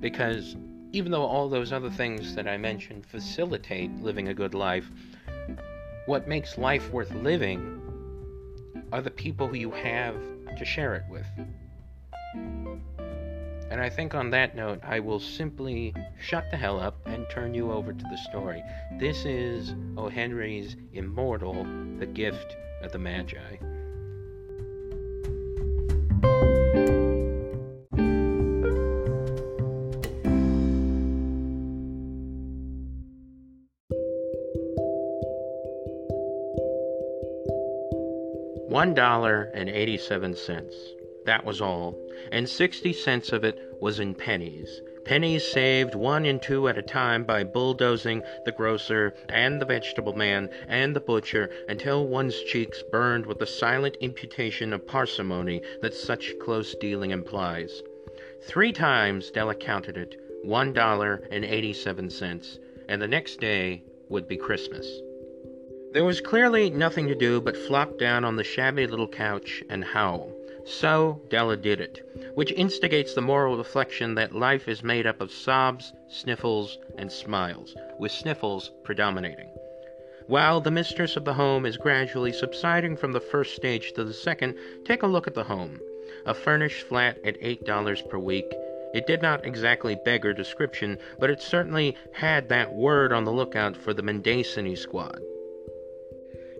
Because 0.00 0.56
even 0.92 1.10
though 1.10 1.24
all 1.24 1.48
those 1.48 1.72
other 1.72 1.90
things 1.90 2.34
that 2.34 2.46
I 2.46 2.58
mentioned 2.58 3.06
facilitate 3.06 3.90
living 4.02 4.28
a 4.28 4.34
good 4.34 4.54
life, 4.54 4.90
what 6.06 6.28
makes 6.28 6.58
life 6.58 6.90
worth 6.90 7.12
living 7.14 7.80
are 8.92 9.00
the 9.00 9.10
people 9.10 9.48
who 9.48 9.56
you 9.56 9.70
have 9.70 10.14
to 10.58 10.64
share 10.64 10.94
it 10.94 11.04
with. 11.10 11.26
And 13.70 13.80
I 13.80 13.88
think 13.88 14.14
on 14.14 14.28
that 14.30 14.54
note, 14.54 14.80
I 14.82 15.00
will 15.00 15.18
simply 15.18 15.94
shut 16.20 16.50
the 16.50 16.58
hell 16.58 16.78
up 16.78 17.00
and 17.06 17.26
turn 17.30 17.54
you 17.54 17.72
over 17.72 17.94
to 17.94 18.04
the 18.04 18.18
story. 18.28 18.62
This 18.98 19.24
is 19.24 19.74
O. 19.96 20.10
Henry's 20.10 20.76
Immortal, 20.92 21.64
The 21.98 22.06
Gift 22.06 22.54
of 22.82 22.92
the 22.92 22.98
Magi. 22.98 23.71
$1.87. 38.82 41.24
That 41.24 41.44
was 41.44 41.60
all, 41.60 41.96
and 42.32 42.48
60 42.48 42.92
cents 42.92 43.30
of 43.30 43.44
it 43.44 43.56
was 43.80 44.00
in 44.00 44.12
pennies. 44.12 44.82
Pennies 45.04 45.46
saved 45.46 45.94
one 45.94 46.24
and 46.24 46.42
two 46.42 46.66
at 46.66 46.76
a 46.76 46.82
time 46.82 47.22
by 47.22 47.44
bulldozing 47.44 48.24
the 48.44 48.50
grocer 48.50 49.14
and 49.28 49.60
the 49.60 49.66
vegetable 49.66 50.14
man 50.14 50.50
and 50.66 50.96
the 50.96 51.00
butcher 51.00 51.48
until 51.68 52.08
one's 52.08 52.42
cheeks 52.42 52.82
burned 52.90 53.24
with 53.24 53.38
the 53.38 53.46
silent 53.46 53.96
imputation 54.00 54.72
of 54.72 54.84
parsimony 54.84 55.62
that 55.80 55.94
such 55.94 56.36
close 56.40 56.74
dealing 56.74 57.12
implies. 57.12 57.84
Three 58.48 58.72
times 58.72 59.30
Della 59.30 59.54
counted 59.54 59.96
it, 59.96 60.16
one 60.42 60.72
dollar 60.72 61.22
and 61.30 61.44
eighty-seven 61.44 62.10
cents, 62.10 62.58
and 62.88 63.00
the 63.00 63.06
next 63.06 63.38
day 63.38 63.84
would 64.08 64.26
be 64.26 64.36
Christmas. 64.36 65.02
There 65.92 66.06
was 66.06 66.22
clearly 66.22 66.70
nothing 66.70 67.06
to 67.08 67.14
do 67.14 67.38
but 67.38 67.54
flop 67.54 67.98
down 67.98 68.24
on 68.24 68.36
the 68.36 68.44
shabby 68.44 68.86
little 68.86 69.06
couch 69.06 69.62
and 69.68 69.84
howl. 69.84 70.32
So 70.64 71.20
Della 71.28 71.58
did 71.58 71.82
it, 71.82 72.00
which 72.34 72.50
instigates 72.52 73.12
the 73.12 73.20
moral 73.20 73.58
reflection 73.58 74.14
that 74.14 74.34
life 74.34 74.68
is 74.68 74.82
made 74.82 75.06
up 75.06 75.20
of 75.20 75.30
sobs, 75.30 75.92
sniffles, 76.08 76.78
and 76.96 77.12
smiles, 77.12 77.76
with 77.98 78.10
sniffles 78.10 78.70
predominating. 78.84 79.50
While 80.28 80.62
the 80.62 80.70
mistress 80.70 81.14
of 81.16 81.26
the 81.26 81.34
home 81.34 81.66
is 81.66 81.76
gradually 81.76 82.32
subsiding 82.32 82.96
from 82.96 83.12
the 83.12 83.20
first 83.20 83.54
stage 83.54 83.92
to 83.92 84.02
the 84.02 84.14
second, 84.14 84.56
take 84.86 85.02
a 85.02 85.06
look 85.06 85.26
at 85.26 85.34
the 85.34 85.44
home. 85.44 85.78
A 86.24 86.32
furnished 86.32 86.86
flat 86.86 87.18
at 87.22 87.38
$8 87.42 88.08
per 88.08 88.18
week. 88.18 88.50
It 88.94 89.06
did 89.06 89.20
not 89.20 89.44
exactly 89.44 89.98
beggar 90.06 90.32
description, 90.32 90.96
but 91.18 91.28
it 91.28 91.42
certainly 91.42 91.98
had 92.12 92.48
that 92.48 92.72
word 92.72 93.12
on 93.12 93.24
the 93.24 93.32
lookout 93.32 93.76
for 93.76 93.92
the 93.92 94.02
mendacity 94.02 94.74
squad. 94.74 95.20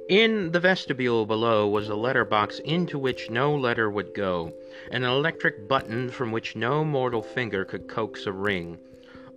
In 0.08 0.50
the 0.50 0.60
vestibule 0.60 1.26
below 1.26 1.68
was 1.68 1.88
a 1.88 1.94
letter 1.94 2.24
box 2.24 2.58
into 2.58 2.98
which 2.98 3.30
no 3.30 3.54
letter 3.54 3.88
would 3.88 4.14
go, 4.14 4.52
an 4.90 5.04
electric 5.04 5.68
button 5.68 6.10
from 6.10 6.32
which 6.32 6.56
no 6.56 6.84
mortal 6.84 7.22
finger 7.22 7.64
could 7.64 7.88
coax 7.88 8.26
a 8.26 8.32
ring. 8.32 8.78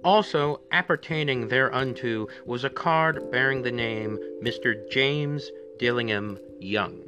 Also, 0.03 0.61
appertaining 0.71 1.47
thereunto 1.49 2.27
was 2.45 2.63
a 2.63 2.69
card 2.69 3.31
bearing 3.31 3.61
the 3.61 3.71
name 3.71 4.17
Mr. 4.41 4.89
James 4.89 5.51
Dillingham 5.77 6.39
Young. 6.59 7.01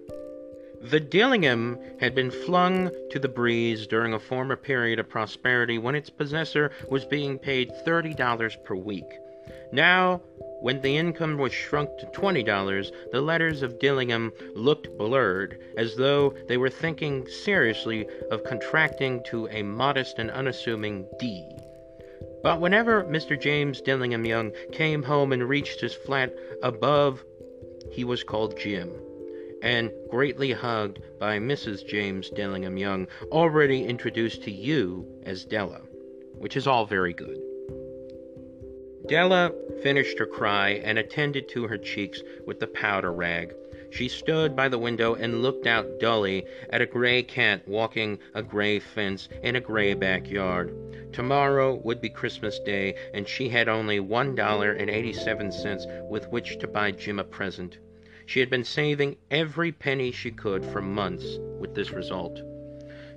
The 0.79 0.99
Dillingham 0.99 1.79
had 1.99 2.13
been 2.13 2.29
flung 2.29 2.91
to 3.09 3.17
the 3.17 3.27
breeze 3.27 3.87
during 3.87 4.13
a 4.13 4.19
former 4.19 4.55
period 4.55 4.99
of 4.99 5.09
prosperity 5.09 5.79
when 5.79 5.95
its 5.95 6.11
possessor 6.11 6.71
was 6.89 7.05
being 7.05 7.39
paid 7.39 7.71
$30 7.85 8.63
per 8.63 8.75
week. 8.75 9.11
Now, 9.71 10.21
when 10.61 10.81
the 10.81 10.97
income 10.97 11.37
was 11.37 11.53
shrunk 11.53 11.89
to 11.99 12.05
$20, 12.07 12.91
the 13.11 13.21
letters 13.21 13.61
of 13.61 13.79
Dillingham 13.79 14.31
looked 14.55 14.97
blurred, 14.97 15.59
as 15.77 15.95
though 15.95 16.33
they 16.47 16.57
were 16.57 16.69
thinking 16.69 17.27
seriously 17.27 18.07
of 18.31 18.43
contracting 18.43 19.23
to 19.25 19.47
a 19.49 19.63
modest 19.63 20.19
and 20.19 20.31
unassuming 20.31 21.07
D. 21.19 21.47
But 22.43 22.59
whenever 22.61 23.03
Mr. 23.03 23.39
James 23.39 23.81
Dillingham 23.81 24.25
Young 24.25 24.51
came 24.71 25.03
home 25.03 25.33
and 25.33 25.47
reached 25.47 25.81
his 25.81 25.93
flat 25.93 26.33
above, 26.63 27.23
he 27.91 28.03
was 28.03 28.23
called 28.23 28.57
Jim 28.57 28.91
and 29.61 29.91
greatly 30.09 30.51
hugged 30.51 30.99
by 31.19 31.39
Mrs. 31.39 31.85
James 31.85 32.29
Dillingham 32.29 32.77
Young, 32.77 33.07
already 33.31 33.85
introduced 33.85 34.43
to 34.43 34.51
you 34.51 35.05
as 35.23 35.45
Della, 35.45 35.81
which 36.35 36.55
is 36.55 36.67
all 36.67 36.85
very 36.85 37.13
good. 37.13 37.39
Della 39.07 39.53
finished 39.81 40.19
her 40.19 40.25
cry 40.25 40.81
and 40.83 40.99
attended 40.99 41.47
to 41.49 41.67
her 41.67 41.77
cheeks 41.77 42.21
with 42.45 42.59
the 42.59 42.67
powder 42.67 43.11
rag. 43.13 43.53
She 43.89 44.09
stood 44.09 44.53
by 44.53 44.67
the 44.67 44.77
window 44.77 45.15
and 45.15 45.41
looked 45.41 45.65
out 45.65 45.99
dully 45.99 46.45
at 46.71 46.81
a 46.81 46.85
gray 46.85 47.23
cat 47.23 47.65
walking 47.67 48.19
a 48.33 48.43
gray 48.43 48.79
fence 48.79 49.29
in 49.43 49.55
a 49.55 49.61
gray 49.61 49.93
backyard. 49.93 50.73
Tomorrow 51.13 51.75
would 51.85 52.01
be 52.01 52.09
Christmas 52.09 52.59
Day, 52.59 52.95
and 53.13 53.25
she 53.27 53.47
had 53.47 53.69
only 53.69 54.01
one 54.01 54.35
dollar 54.35 54.73
and 54.73 54.89
eighty-seven 54.89 55.53
cents 55.53 55.85
with 56.09 56.27
which 56.27 56.59
to 56.59 56.67
buy 56.67 56.91
Jim 56.91 57.17
a 57.17 57.23
present. 57.23 57.77
She 58.25 58.41
had 58.41 58.49
been 58.49 58.65
saving 58.65 59.15
every 59.31 59.71
penny 59.71 60.11
she 60.11 60.31
could 60.31 60.65
for 60.65 60.81
months 60.81 61.37
with 61.59 61.73
this 61.73 61.91
result. 61.91 62.41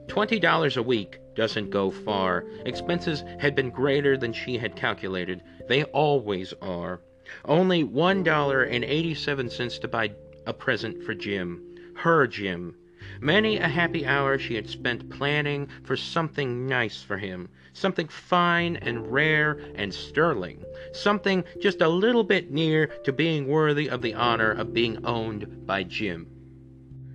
Twenty 0.06 0.38
dollars 0.38 0.76
a 0.76 0.82
week 0.82 1.18
doesn't 1.34 1.70
go 1.70 1.90
far. 1.90 2.44
Expenses 2.66 3.24
had 3.38 3.54
been 3.54 3.70
greater 3.70 4.16
than 4.16 4.32
she 4.32 4.58
had 4.58 4.76
calculated. 4.76 5.42
They 5.68 5.84
always 5.84 6.52
are. 6.60 7.00
Only 7.44 7.84
one 7.84 8.22
dollar 8.22 8.62
and 8.62 8.84
eighty-seven 8.84 9.50
cents 9.50 9.78
to 9.78 9.88
buy 9.88 10.12
a 10.46 10.52
present 10.52 11.02
for 11.04 11.14
Jim. 11.14 11.62
Her 11.96 12.26
Jim. 12.26 12.74
Many 13.20 13.58
a 13.58 13.68
happy 13.68 14.06
hour 14.06 14.38
she 14.38 14.54
had 14.54 14.68
spent 14.68 15.10
planning 15.10 15.68
for 15.84 15.96
something 15.96 16.66
nice 16.66 17.02
for 17.02 17.18
him, 17.18 17.48
something 17.72 18.08
fine 18.08 18.76
and 18.76 19.12
rare 19.12 19.60
and 19.74 19.92
sterling, 19.92 20.64
something 20.92 21.44
just 21.60 21.80
a 21.80 21.88
little 21.88 22.24
bit 22.24 22.50
near 22.50 22.86
to 23.04 23.12
being 23.12 23.46
worthy 23.46 23.88
of 23.88 24.02
the 24.02 24.14
honor 24.14 24.50
of 24.50 24.74
being 24.74 25.04
owned 25.04 25.66
by 25.66 25.82
Jim. 25.82 26.26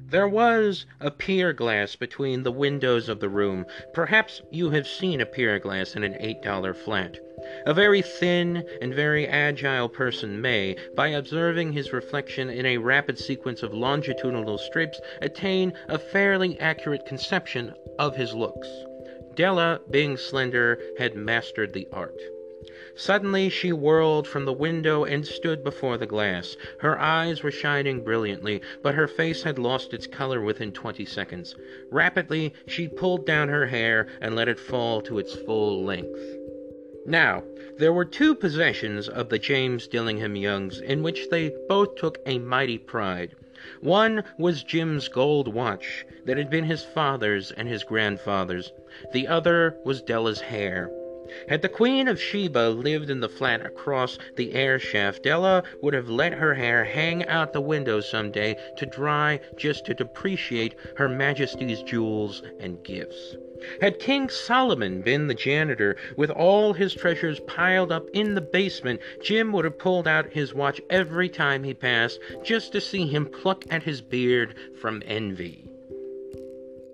There 0.08 0.28
was 0.28 0.86
a 1.02 1.10
pier 1.10 1.52
glass 1.52 1.96
between 1.96 2.44
the 2.44 2.52
windows 2.52 3.10
of 3.10 3.20
the 3.20 3.28
room. 3.28 3.66
Perhaps 3.92 4.44
you 4.52 4.70
have 4.70 4.88
seen 4.88 5.20
a 5.20 5.26
pier 5.26 5.58
glass 5.58 5.96
in 5.96 6.04
an 6.04 6.14
$8 6.14 6.76
flat. 6.76 7.18
A 7.66 7.74
very 7.74 8.04
thin 8.04 8.64
and 8.82 8.94
very 8.94 9.28
agile 9.28 9.90
person 9.90 10.40
may, 10.40 10.76
by 10.96 11.08
observing 11.08 11.74
his 11.74 11.92
reflection 11.92 12.52
in 12.52 12.68
a 12.68 12.78
rapid 12.78 13.18
sequence 13.18 13.64
of 13.64 13.74
longitudinal 13.74 14.60
strips, 14.60 15.02
attain 15.22 15.74
a 15.88 15.98
fairly 15.98 16.60
accurate 16.60 17.08
conception 17.08 17.74
of 17.98 18.16
his 18.16 18.36
looks. 18.36 18.68
Della, 19.34 19.82
being 19.90 20.18
slender, 20.18 20.80
had 21.00 21.16
mastered 21.16 21.74
the 21.74 21.88
art. 21.92 22.20
Suddenly 22.98 23.50
she 23.50 23.74
whirled 23.74 24.26
from 24.26 24.46
the 24.46 24.54
window 24.54 25.04
and 25.04 25.28
stood 25.28 25.66
before 25.66 25.98
the 25.98 26.06
glass. 26.06 26.56
Her 26.80 26.98
eyes 26.98 27.44
were 27.44 27.52
shining 27.52 28.06
brilliantly, 28.06 28.62
but 28.82 28.96
her 28.96 29.06
face 29.06 29.44
had 29.44 29.60
lost 29.60 29.94
its 29.94 30.08
color 30.08 30.40
within 30.40 30.72
twenty 30.72 31.04
seconds. 31.04 31.58
Rapidly 31.92 32.54
she 32.66 32.88
pulled 32.88 33.26
down 33.26 33.50
her 33.50 33.66
hair 33.66 34.08
and 34.22 34.34
let 34.34 34.48
it 34.48 34.58
fall 34.60 35.02
to 35.02 35.20
its 35.20 35.36
full 35.36 35.84
length. 35.84 36.18
Now, 37.06 37.44
there 37.78 37.92
were 37.92 38.06
two 38.06 38.34
possessions 38.34 39.10
of 39.10 39.28
the 39.28 39.40
James 39.40 39.88
Dillingham 39.88 40.38
Youngs 40.38 40.80
in 40.80 41.04
which 41.04 41.30
they 41.30 41.54
both 41.68 41.96
took 41.96 42.20
a 42.26 42.40
mighty 42.40 42.78
pride. 42.78 43.36
One 43.82 44.24
was 44.38 44.64
Jim's 44.64 45.10
gold 45.10 45.54
watch 45.54 46.06
that 46.24 46.38
had 46.38 46.50
been 46.50 46.64
his 46.64 46.86
father's 46.86 47.52
and 47.52 47.68
his 47.68 47.84
grandfather's. 47.84 48.72
The 49.12 49.28
other 49.28 49.76
was 49.84 50.02
Della's 50.02 50.40
hair. 50.40 50.90
Had 51.50 51.64
the 51.64 51.70
Queen 51.70 52.08
of 52.08 52.22
Sheba 52.22 52.70
lived 52.70 53.10
in 53.10 53.20
the 53.20 53.28
flat 53.28 53.66
across 53.66 54.20
the 54.36 54.54
air 54.54 54.78
shaft, 54.78 55.24
Della 55.24 55.64
would 55.82 55.96
have 55.96 56.08
let 56.08 56.34
her 56.34 56.54
hair 56.54 56.84
hang 56.84 57.26
out 57.26 57.52
the 57.52 57.62
window 57.62 58.00
some 58.00 58.30
day 58.30 58.56
to 58.78 58.86
dry 58.86 59.40
just 59.58 59.86
to 59.86 59.96
depreciate 59.96 60.76
Her 60.98 61.10
Majesty's 61.10 61.82
jewels 61.82 62.44
and 62.60 62.84
gifts. 62.84 63.36
Had 63.82 63.98
King 63.98 64.30
Solomon 64.30 65.02
been 65.02 65.26
the 65.26 65.34
janitor, 65.34 65.96
with 66.16 66.30
all 66.30 66.74
his 66.74 66.94
treasures 66.94 67.40
piled 67.48 67.92
up 67.92 68.08
in 68.14 68.36
the 68.36 68.42
basement, 68.42 69.02
Jim 69.24 69.52
would 69.54 69.66
have 69.66 69.80
pulled 69.80 70.08
out 70.08 70.34
his 70.34 70.54
watch 70.54 70.80
every 70.92 71.30
time 71.30 71.64
he 71.64 71.74
passed, 71.74 72.20
just 72.44 72.72
to 72.74 72.80
see 72.82 73.08
him 73.08 73.26
pluck 73.26 73.64
at 73.72 73.82
his 73.82 74.02
beard 74.02 74.54
from 74.80 75.02
envy. 75.08 75.66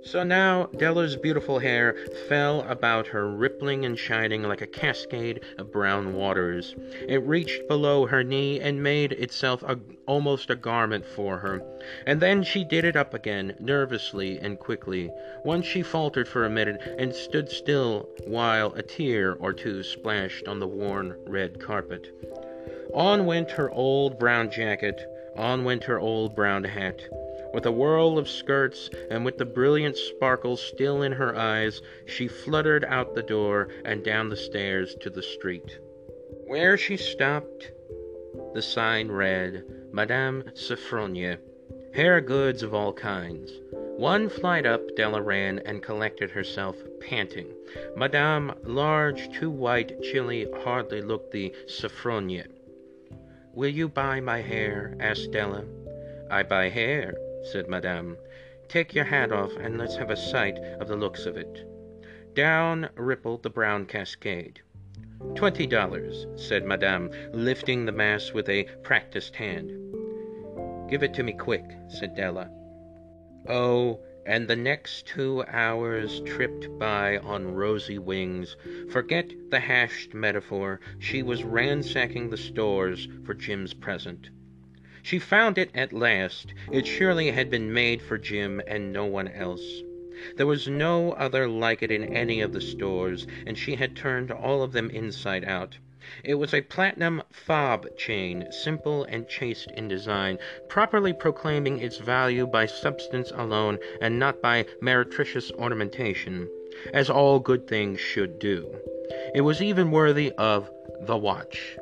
So 0.03 0.23
now 0.23 0.65
Della's 0.77 1.15
beautiful 1.15 1.59
hair 1.59 1.95
fell 2.27 2.61
about 2.61 3.07
her, 3.07 3.29
rippling 3.29 3.85
and 3.85 3.97
shining 3.97 4.41
like 4.41 4.61
a 4.61 4.67
cascade 4.67 5.41
of 5.59 5.71
brown 5.71 6.13
waters. 6.13 6.75
It 7.07 7.21
reached 7.23 7.67
below 7.67 8.07
her 8.07 8.23
knee 8.23 8.59
and 8.59 8.81
made 8.81 9.11
itself 9.11 9.61
a, 9.61 9.79
almost 10.07 10.49
a 10.49 10.55
garment 10.55 11.05
for 11.05 11.37
her. 11.37 11.61
And 12.07 12.19
then 12.19 12.41
she 12.41 12.63
did 12.63 12.83
it 12.83 12.95
up 12.95 13.13
again, 13.13 13.55
nervously 13.59 14.39
and 14.39 14.57
quickly. 14.57 15.11
Once 15.45 15.67
she 15.67 15.83
faltered 15.83 16.27
for 16.27 16.45
a 16.45 16.49
minute 16.49 16.81
and 16.97 17.13
stood 17.13 17.49
still 17.49 18.09
while 18.25 18.73
a 18.73 18.81
tear 18.81 19.35
or 19.35 19.53
two 19.53 19.83
splashed 19.83 20.47
on 20.47 20.59
the 20.59 20.67
worn 20.67 21.15
red 21.27 21.59
carpet. 21.59 22.11
On 22.93 23.25
went 23.27 23.51
her 23.51 23.69
old 23.69 24.17
brown 24.17 24.49
jacket, 24.49 24.99
on 25.37 25.63
went 25.63 25.83
her 25.83 25.99
old 25.99 26.35
brown 26.35 26.63
hat. 26.63 27.01
With 27.53 27.65
a 27.65 27.71
whirl 27.71 28.17
of 28.17 28.29
skirts 28.29 28.89
and 29.09 29.25
with 29.25 29.37
the 29.37 29.45
brilliant 29.45 29.97
sparkle 29.97 30.55
still 30.55 31.01
in 31.01 31.11
her 31.11 31.35
eyes, 31.35 31.81
she 32.05 32.27
fluttered 32.27 32.85
out 32.85 33.13
the 33.13 33.23
door 33.23 33.67
and 33.83 34.03
down 34.03 34.29
the 34.29 34.37
stairs 34.37 34.95
to 35.01 35.09
the 35.09 35.21
street. 35.21 35.77
Where 36.45 36.77
she 36.77 36.95
stopped, 36.95 37.71
the 38.53 38.61
sign 38.61 39.09
read, 39.11 39.65
Madame 39.91 40.43
Sophronia, 40.53 41.39
hair 41.93 42.21
goods 42.21 42.63
of 42.63 42.73
all 42.73 42.93
kinds. 42.93 43.51
One 43.97 44.29
flight 44.29 44.65
up, 44.65 44.95
Della 44.95 45.21
ran 45.21 45.59
and 45.59 45.83
collected 45.83 46.31
herself, 46.31 46.77
panting. 47.01 47.53
Madame, 47.97 48.53
large, 48.63 49.29
too 49.37 49.51
white, 49.51 50.01
chilly, 50.01 50.47
hardly 50.63 51.01
looked 51.01 51.31
the 51.31 51.53
Sophronia. 51.67 52.47
Will 53.53 53.69
you 53.69 53.89
buy 53.89 54.21
my 54.21 54.39
hair? 54.39 54.95
asked 55.01 55.31
Della. 55.31 55.65
I 56.29 56.43
buy 56.43 56.69
hair, 56.69 57.13
said 57.43 57.67
Madame. 57.67 58.17
Take 58.67 58.93
your 58.93 59.05
hat 59.05 59.31
off 59.31 59.55
and 59.57 59.77
let's 59.77 59.97
have 59.97 60.09
a 60.09 60.15
sight 60.15 60.57
of 60.79 60.87
the 60.87 60.95
looks 60.95 61.25
of 61.25 61.37
it. 61.37 61.65
Down 62.33 62.89
rippled 62.95 63.43
the 63.43 63.49
brown 63.49 63.85
cascade. 63.85 64.61
Twenty 65.35 65.67
dollars, 65.67 66.25
said 66.35 66.65
Madame, 66.65 67.11
lifting 67.33 67.85
the 67.85 67.91
mass 67.91 68.31
with 68.31 68.47
a 68.49 68.63
practised 68.83 69.35
hand. 69.35 69.69
Give 70.89 71.03
it 71.03 71.13
to 71.15 71.23
me 71.23 71.33
quick, 71.33 71.65
said 71.89 72.15
Della. 72.15 72.49
Oh, 73.47 73.99
and 74.25 74.47
the 74.47 74.55
next 74.55 75.07
two 75.07 75.43
hours 75.47 76.21
tripped 76.21 76.67
by 76.77 77.17
on 77.17 77.53
rosy 77.53 77.97
wings. 77.97 78.55
Forget 78.89 79.31
the 79.49 79.59
hashed 79.59 80.13
metaphor. 80.13 80.79
She 80.99 81.23
was 81.23 81.43
ransacking 81.43 82.29
the 82.29 82.37
stores 82.37 83.07
for 83.25 83.33
Jim's 83.33 83.73
present. 83.73 84.29
She 85.03 85.17
found 85.17 85.57
it 85.57 85.71
at 85.73 85.93
last. 85.93 86.53
It 86.71 86.85
surely 86.85 87.31
had 87.31 87.49
been 87.49 87.73
made 87.73 88.03
for 88.03 88.19
Jim 88.19 88.61
and 88.67 88.93
no 88.93 89.03
one 89.05 89.27
else. 89.29 89.81
There 90.37 90.45
was 90.45 90.67
no 90.67 91.13
other 91.13 91.47
like 91.47 91.81
it 91.81 91.89
in 91.89 92.03
any 92.15 92.39
of 92.39 92.53
the 92.53 92.61
stores, 92.61 93.25
and 93.47 93.57
she 93.57 93.73
had 93.73 93.95
turned 93.95 94.29
all 94.29 94.61
of 94.61 94.73
them 94.73 94.91
inside 94.91 95.43
out. 95.43 95.79
It 96.23 96.35
was 96.35 96.53
a 96.53 96.61
platinum 96.61 97.23
fob 97.31 97.97
chain, 97.97 98.45
simple 98.51 99.03
and 99.05 99.27
chaste 99.27 99.71
in 99.71 99.87
design, 99.87 100.37
properly 100.67 101.13
proclaiming 101.13 101.79
its 101.79 101.97
value 101.97 102.45
by 102.45 102.67
substance 102.67 103.31
alone 103.31 103.79
and 104.01 104.19
not 104.19 104.39
by 104.39 104.65
meretricious 104.81 105.51
ornamentation, 105.53 106.47
as 106.93 107.09
all 107.09 107.39
good 107.39 107.65
things 107.67 107.99
should 107.99 108.37
do. 108.37 108.71
It 109.33 109.41
was 109.41 109.63
even 109.63 109.89
worthy 109.89 110.31
of 110.33 110.69
the 111.01 111.17
watch. 111.17 111.75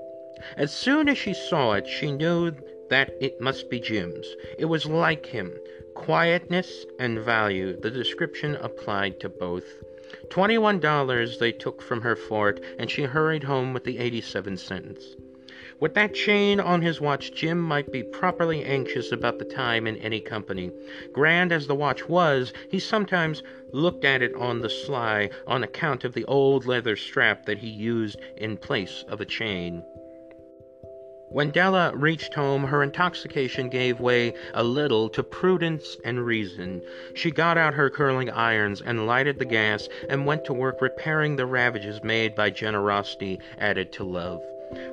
As 0.56 0.74
soon 0.74 1.10
as 1.10 1.18
she 1.18 1.34
saw 1.34 1.74
it, 1.74 1.86
she 1.86 2.14
knew 2.14 2.52
that 2.90 3.12
it 3.22 3.40
must 3.40 3.70
be 3.70 3.80
Jim's. 3.80 4.36
It 4.58 4.66
was 4.66 4.86
like 4.86 5.26
him. 5.26 5.54
Quietness 5.96 6.86
and 7.00 7.20
value, 7.20 7.80
the 7.80 7.92
description 7.92 8.56
applied 8.56 9.20
to 9.20 9.30
both. 9.30 9.66
Twenty-one 10.30 10.80
dollars 10.80 11.40
they 11.40 11.52
took 11.52 11.82
from 11.82 12.02
her 12.02 12.16
for 12.16 12.50
it, 12.50 12.64
and 12.80 12.90
she 12.90 13.04
hurried 13.04 13.44
home 13.44 13.74
with 13.74 13.84
the 13.84 14.00
eighty-seven 14.00 14.58
cents. 14.58 15.16
With 15.80 15.94
that 15.94 16.14
chain 16.14 16.60
on 16.60 16.82
his 16.82 17.00
watch, 17.00 17.32
Jim 17.34 17.60
might 17.60 17.92
be 17.92 18.04
properly 18.04 18.66
anxious 18.66 19.14
about 19.14 19.40
the 19.40 19.46
time 19.46 19.88
in 19.88 19.96
any 19.98 20.20
company. 20.20 20.72
Grand 21.14 21.54
as 21.54 21.68
the 21.68 21.76
watch 21.76 22.10
was, 22.10 22.52
he 22.70 22.80
sometimes 22.80 23.44
looked 23.72 24.04
at 24.04 24.22
it 24.22 24.36
on 24.36 24.60
the 24.60 24.70
sly 24.70 25.30
on 25.48 25.64
account 25.64 26.04
of 26.04 26.14
the 26.14 26.26
old 26.26 26.66
leather 26.66 26.98
strap 26.98 27.46
that 27.46 27.60
he 27.60 27.70
used 27.70 28.20
in 28.38 28.58
place 28.58 29.06
of 29.08 29.22
a 29.22 29.26
chain. 29.26 29.82
When 31.32 31.52
Della 31.52 31.96
reached 31.96 32.34
home, 32.34 32.64
her 32.64 32.82
intoxication 32.82 33.70
gave 33.70 34.00
way 34.00 34.34
a 34.56 34.64
little 34.64 35.10
to 35.10 35.22
prudence 35.22 35.96
and 36.04 36.26
reason. 36.26 36.82
She 37.14 37.30
got 37.30 37.56
out 37.56 37.76
her 37.76 37.92
curling 37.92 38.32
irons 38.32 38.82
and 38.82 39.06
lighted 39.06 39.38
the 39.38 39.46
gas 39.46 39.88
and 40.10 40.26
went 40.26 40.44
to 40.46 40.54
work 40.54 40.82
repairing 40.82 41.36
the 41.36 41.46
ravages 41.46 42.04
made 42.04 42.34
by 42.34 42.50
generosity 42.50 43.38
added 43.60 43.92
to 43.94 44.04
love, 44.04 44.42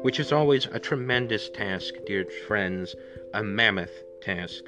which 0.03 0.21
is 0.21 0.31
always 0.31 0.67
a 0.67 0.79
tremendous 0.79 1.49
task, 1.49 1.95
dear 2.05 2.27
friends, 2.47 2.95
a 3.33 3.43
mammoth 3.43 4.03
task. 4.21 4.65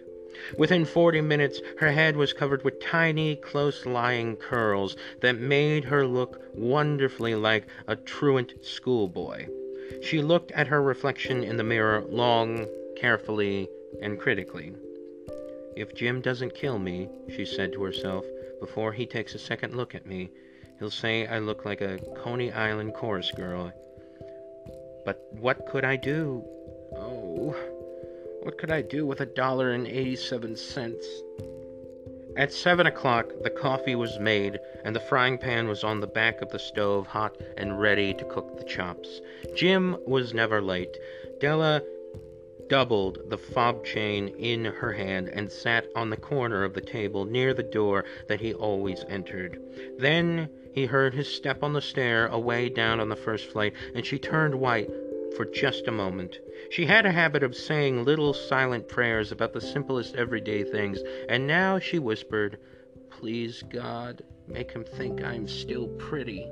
Within 0.56 0.86
forty 0.86 1.20
minutes, 1.20 1.60
her 1.80 1.92
head 1.92 2.16
was 2.16 2.32
covered 2.32 2.64
with 2.64 2.80
tiny, 2.80 3.36
close 3.36 3.84
lying 3.84 4.36
curls 4.36 4.96
that 5.20 5.38
made 5.38 5.84
her 5.84 6.06
look 6.06 6.40
wonderfully 6.54 7.34
like 7.34 7.66
a 7.86 7.94
truant 7.94 8.54
schoolboy. 8.62 9.48
She 10.02 10.22
looked 10.22 10.52
at 10.52 10.68
her 10.68 10.82
reflection 10.82 11.42
in 11.44 11.56
the 11.56 11.64
mirror 11.64 12.04
long, 12.08 12.66
carefully, 12.96 13.68
and 14.00 14.18
critically. 14.18 14.72
If 15.76 15.94
Jim 15.94 16.20
doesn't 16.20 16.54
kill 16.54 16.78
me, 16.78 17.08
she 17.28 17.44
said 17.44 17.72
to 17.72 17.84
herself, 17.84 18.24
before 18.60 18.92
he 18.92 19.06
takes 19.06 19.34
a 19.34 19.38
second 19.38 19.76
look 19.76 19.94
at 19.94 20.06
me, 20.06 20.30
he'll 20.78 20.90
say 20.90 21.26
I 21.26 21.38
look 21.38 21.64
like 21.64 21.80
a 21.80 21.98
Coney 22.16 22.52
Island 22.52 22.94
chorus 22.94 23.30
girl. 23.30 23.72
But 25.04 25.22
what 25.30 25.66
could 25.66 25.84
I 25.84 25.96
do? 25.96 26.42
Oh, 26.96 27.54
what 28.42 28.58
could 28.58 28.70
I 28.70 28.82
do 28.82 29.06
with 29.06 29.20
a 29.20 29.26
dollar 29.26 29.70
and 29.70 29.86
eighty-seven 29.86 30.56
cents? 30.56 31.06
At 32.38 32.52
seven 32.52 32.86
o'clock 32.86 33.32
the 33.42 33.50
coffee 33.50 33.96
was 33.96 34.20
made, 34.20 34.60
and 34.84 34.94
the 34.94 35.00
frying 35.00 35.38
pan 35.38 35.66
was 35.66 35.82
on 35.82 35.98
the 35.98 36.06
back 36.06 36.40
of 36.40 36.50
the 36.50 36.58
stove, 36.60 37.08
hot 37.08 37.36
and 37.56 37.80
ready 37.80 38.14
to 38.14 38.24
cook 38.26 38.56
the 38.56 38.64
chops. 38.64 39.20
Jim 39.56 39.96
was 40.06 40.32
never 40.32 40.62
late. 40.62 40.96
Della 41.40 41.82
doubled 42.68 43.18
the 43.28 43.38
fob 43.38 43.84
chain 43.84 44.28
in 44.28 44.64
her 44.66 44.92
hand 44.92 45.28
and 45.32 45.50
sat 45.50 45.88
on 45.96 46.10
the 46.10 46.16
corner 46.16 46.62
of 46.62 46.74
the 46.74 46.80
table 46.80 47.24
near 47.24 47.52
the 47.52 47.64
door 47.64 48.04
that 48.28 48.40
he 48.40 48.54
always 48.54 49.04
entered. 49.08 49.60
Then 49.98 50.48
he 50.72 50.86
heard 50.86 51.14
his 51.14 51.26
step 51.26 51.64
on 51.64 51.72
the 51.72 51.82
stair 51.82 52.28
away 52.28 52.68
down 52.68 53.00
on 53.00 53.08
the 53.08 53.16
first 53.16 53.46
flight, 53.46 53.72
and 53.96 54.06
she 54.06 54.16
turned 54.20 54.54
white 54.54 54.88
for 55.36 55.44
just 55.44 55.86
a 55.86 55.92
moment. 55.92 56.38
She 56.70 56.86
had 56.86 57.06
a 57.06 57.12
habit 57.12 57.42
of 57.42 57.56
saying 57.56 58.04
little 58.04 58.34
silent 58.34 58.88
prayers 58.88 59.32
about 59.32 59.52
the 59.52 59.60
simplest 59.60 60.16
everyday 60.16 60.64
things, 60.64 61.00
and 61.28 61.46
now 61.46 61.78
she 61.78 61.98
whispered, 61.98 62.58
Please, 63.10 63.62
God, 63.62 64.22
make 64.46 64.72
him 64.72 64.84
think 64.84 65.22
I'm 65.22 65.48
still 65.48 65.88
pretty. 65.88 66.48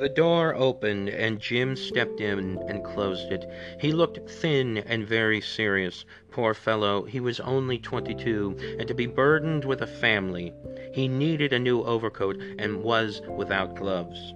The 0.00 0.08
door 0.08 0.54
opened, 0.56 1.08
and 1.08 1.38
Jim 1.38 1.76
stepped 1.76 2.20
in 2.20 2.58
and 2.68 2.84
closed 2.84 3.30
it. 3.30 3.44
He 3.80 3.92
looked 3.92 4.28
thin 4.28 4.78
and 4.78 5.06
very 5.06 5.40
serious. 5.40 6.04
Poor 6.30 6.54
fellow, 6.54 7.04
he 7.04 7.20
was 7.20 7.40
only 7.40 7.78
twenty 7.78 8.14
two, 8.14 8.56
and 8.78 8.88
to 8.88 8.94
be 8.94 9.06
burdened 9.06 9.64
with 9.64 9.82
a 9.82 9.86
family. 9.86 10.52
He 10.92 11.08
needed 11.08 11.52
a 11.52 11.58
new 11.58 11.82
overcoat 11.82 12.40
and 12.58 12.82
was 12.82 13.22
without 13.28 13.76
gloves. 13.76 14.34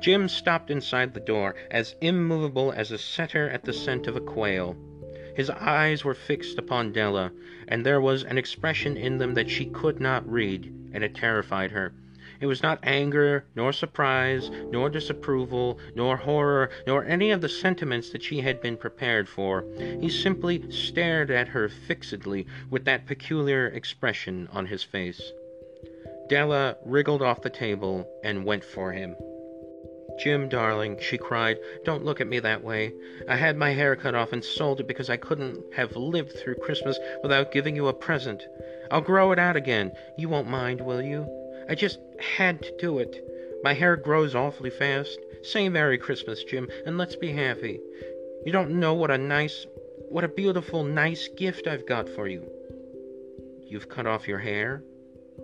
Jim 0.00 0.28
stopped 0.28 0.70
inside 0.70 1.14
the 1.14 1.18
door, 1.20 1.54
as 1.70 1.94
immovable 2.02 2.70
as 2.72 2.92
a 2.92 2.98
setter 2.98 3.48
at 3.48 3.64
the 3.64 3.72
scent 3.72 4.06
of 4.06 4.16
a 4.16 4.20
quail. 4.20 4.76
His 5.34 5.48
eyes 5.48 6.04
were 6.04 6.12
fixed 6.12 6.58
upon 6.58 6.92
Della, 6.92 7.32
and 7.66 7.86
there 7.86 7.98
was 7.98 8.22
an 8.22 8.36
expression 8.36 8.98
in 8.98 9.16
them 9.16 9.32
that 9.32 9.48
she 9.48 9.64
could 9.64 9.98
not 9.98 10.30
read, 10.30 10.70
and 10.92 11.02
it 11.02 11.14
terrified 11.14 11.70
her. 11.70 11.94
It 12.38 12.44
was 12.44 12.62
not 12.62 12.80
anger, 12.82 13.46
nor 13.54 13.72
surprise, 13.72 14.50
nor 14.70 14.90
disapproval, 14.90 15.78
nor 15.94 16.18
horror, 16.18 16.68
nor 16.86 17.02
any 17.06 17.30
of 17.30 17.40
the 17.40 17.48
sentiments 17.48 18.10
that 18.10 18.22
she 18.22 18.40
had 18.42 18.60
been 18.60 18.76
prepared 18.76 19.26
for. 19.26 19.64
He 19.78 20.10
simply 20.10 20.70
stared 20.70 21.30
at 21.30 21.48
her 21.48 21.70
fixedly 21.70 22.46
with 22.68 22.84
that 22.84 23.06
peculiar 23.06 23.68
expression 23.68 24.48
on 24.52 24.66
his 24.66 24.82
face. 24.82 25.32
Della 26.28 26.76
wriggled 26.84 27.22
off 27.22 27.40
the 27.40 27.48
table 27.48 28.06
and 28.22 28.44
went 28.44 28.64
for 28.64 28.92
him. 28.92 29.16
Jim, 30.18 30.48
darling, 30.48 30.98
she 31.00 31.16
cried, 31.16 31.58
don't 31.84 32.04
look 32.04 32.20
at 32.20 32.26
me 32.26 32.40
that 32.40 32.64
way. 32.64 32.92
I 33.28 33.36
had 33.36 33.56
my 33.56 33.70
hair 33.70 33.94
cut 33.94 34.14
off 34.14 34.32
and 34.32 34.44
sold 34.44 34.80
it 34.80 34.88
because 34.88 35.08
I 35.08 35.16
couldn't 35.16 35.72
have 35.74 35.96
lived 35.96 36.32
through 36.32 36.56
Christmas 36.56 36.98
without 37.22 37.52
giving 37.52 37.76
you 37.76 37.86
a 37.86 37.92
present. 37.92 38.42
I'll 38.90 39.00
grow 39.00 39.32
it 39.32 39.38
out 39.38 39.56
again. 39.56 39.92
You 40.16 40.28
won't 40.28 40.48
mind, 40.48 40.80
will 40.80 41.02
you? 41.02 41.26
I 41.68 41.74
just 41.74 41.98
had 42.18 42.62
to 42.62 42.76
do 42.78 42.98
it. 42.98 43.24
My 43.62 43.74
hair 43.74 43.96
grows 43.96 44.34
awfully 44.34 44.70
fast. 44.70 45.18
Say 45.42 45.68
Merry 45.68 45.98
Christmas, 45.98 46.42
Jim, 46.42 46.68
and 46.84 46.98
let's 46.98 47.16
be 47.16 47.32
happy. 47.32 47.80
You 48.44 48.52
don't 48.52 48.80
know 48.80 48.94
what 48.94 49.10
a 49.10 49.18
nice, 49.18 49.66
what 50.08 50.24
a 50.24 50.28
beautiful, 50.28 50.82
nice 50.82 51.28
gift 51.28 51.66
I've 51.66 51.86
got 51.86 52.08
for 52.08 52.26
you. 52.26 52.44
You've 53.66 53.88
cut 53.88 54.06
off 54.06 54.26
your 54.26 54.38
hair? 54.38 54.82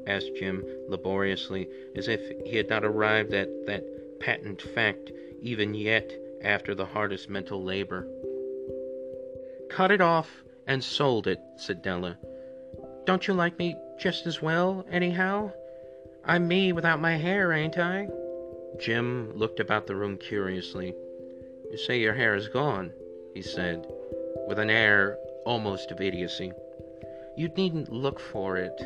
asked 0.06 0.34
Jim 0.36 0.64
laboriously, 0.88 1.68
as 1.94 2.08
if 2.08 2.20
he 2.44 2.56
had 2.56 2.68
not 2.68 2.84
arrived 2.84 3.32
at 3.32 3.48
that 3.66 3.84
patent 4.24 4.62
fact 4.62 5.12
even 5.42 5.74
yet 5.74 6.10
after 6.42 6.74
the 6.74 6.86
hardest 6.86 7.28
mental 7.28 7.62
labor. 7.62 8.08
Cut 9.70 9.90
it 9.90 10.00
off 10.00 10.42
and 10.66 10.82
sold 10.82 11.26
it, 11.26 11.38
said 11.56 11.82
Della. 11.82 12.16
Don't 13.04 13.28
you 13.28 13.34
like 13.34 13.58
me 13.58 13.76
just 14.00 14.26
as 14.26 14.40
well, 14.40 14.86
anyhow? 14.90 15.52
I'm 16.24 16.48
me 16.48 16.72
without 16.72 17.02
my 17.02 17.16
hair, 17.16 17.52
ain't 17.52 17.76
I? 17.76 18.08
Jim 18.80 19.30
looked 19.36 19.60
about 19.60 19.86
the 19.86 19.94
room 19.94 20.16
curiously. 20.16 20.94
You 21.70 21.76
say 21.76 22.00
your 22.00 22.14
hair 22.14 22.34
is 22.34 22.48
gone, 22.48 22.92
he 23.34 23.42
said, 23.42 23.86
with 24.48 24.58
an 24.58 24.70
air 24.70 25.18
almost 25.44 25.90
of 25.90 26.00
idiocy. 26.00 26.50
You 27.36 27.48
needn't 27.48 27.92
look 27.92 28.18
for 28.18 28.56
it, 28.56 28.80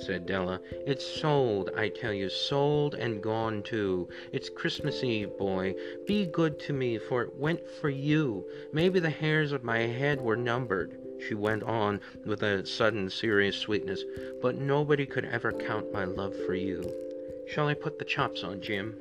said 0.00 0.26
Della. 0.26 0.60
It's 0.86 1.04
sold, 1.04 1.70
I 1.76 1.88
tell 1.88 2.12
you, 2.12 2.28
sold 2.28 2.94
and 2.94 3.22
gone 3.22 3.62
too. 3.62 4.08
It's 4.32 4.48
Christmas 4.48 5.04
Eve, 5.04 5.36
boy. 5.38 5.74
Be 6.06 6.26
good 6.26 6.58
to 6.60 6.72
me, 6.72 6.98
for 6.98 7.22
it 7.22 7.36
went 7.36 7.68
for 7.80 7.90
you. 7.90 8.44
Maybe 8.72 9.00
the 9.00 9.10
hairs 9.10 9.52
of 9.52 9.64
my 9.64 9.78
head 9.78 10.20
were 10.20 10.36
numbered, 10.36 10.96
she 11.28 11.34
went 11.34 11.62
on 11.64 12.00
with 12.24 12.42
a 12.42 12.64
sudden 12.64 13.10
serious 13.10 13.56
sweetness, 13.56 14.04
but 14.40 14.56
nobody 14.56 15.04
could 15.04 15.26
ever 15.26 15.52
count 15.52 15.92
my 15.92 16.04
love 16.04 16.34
for 16.46 16.54
you. 16.54 16.82
Shall 17.46 17.68
I 17.68 17.74
put 17.74 17.98
the 17.98 18.06
chops 18.06 18.42
on, 18.42 18.62
Jim? 18.62 18.96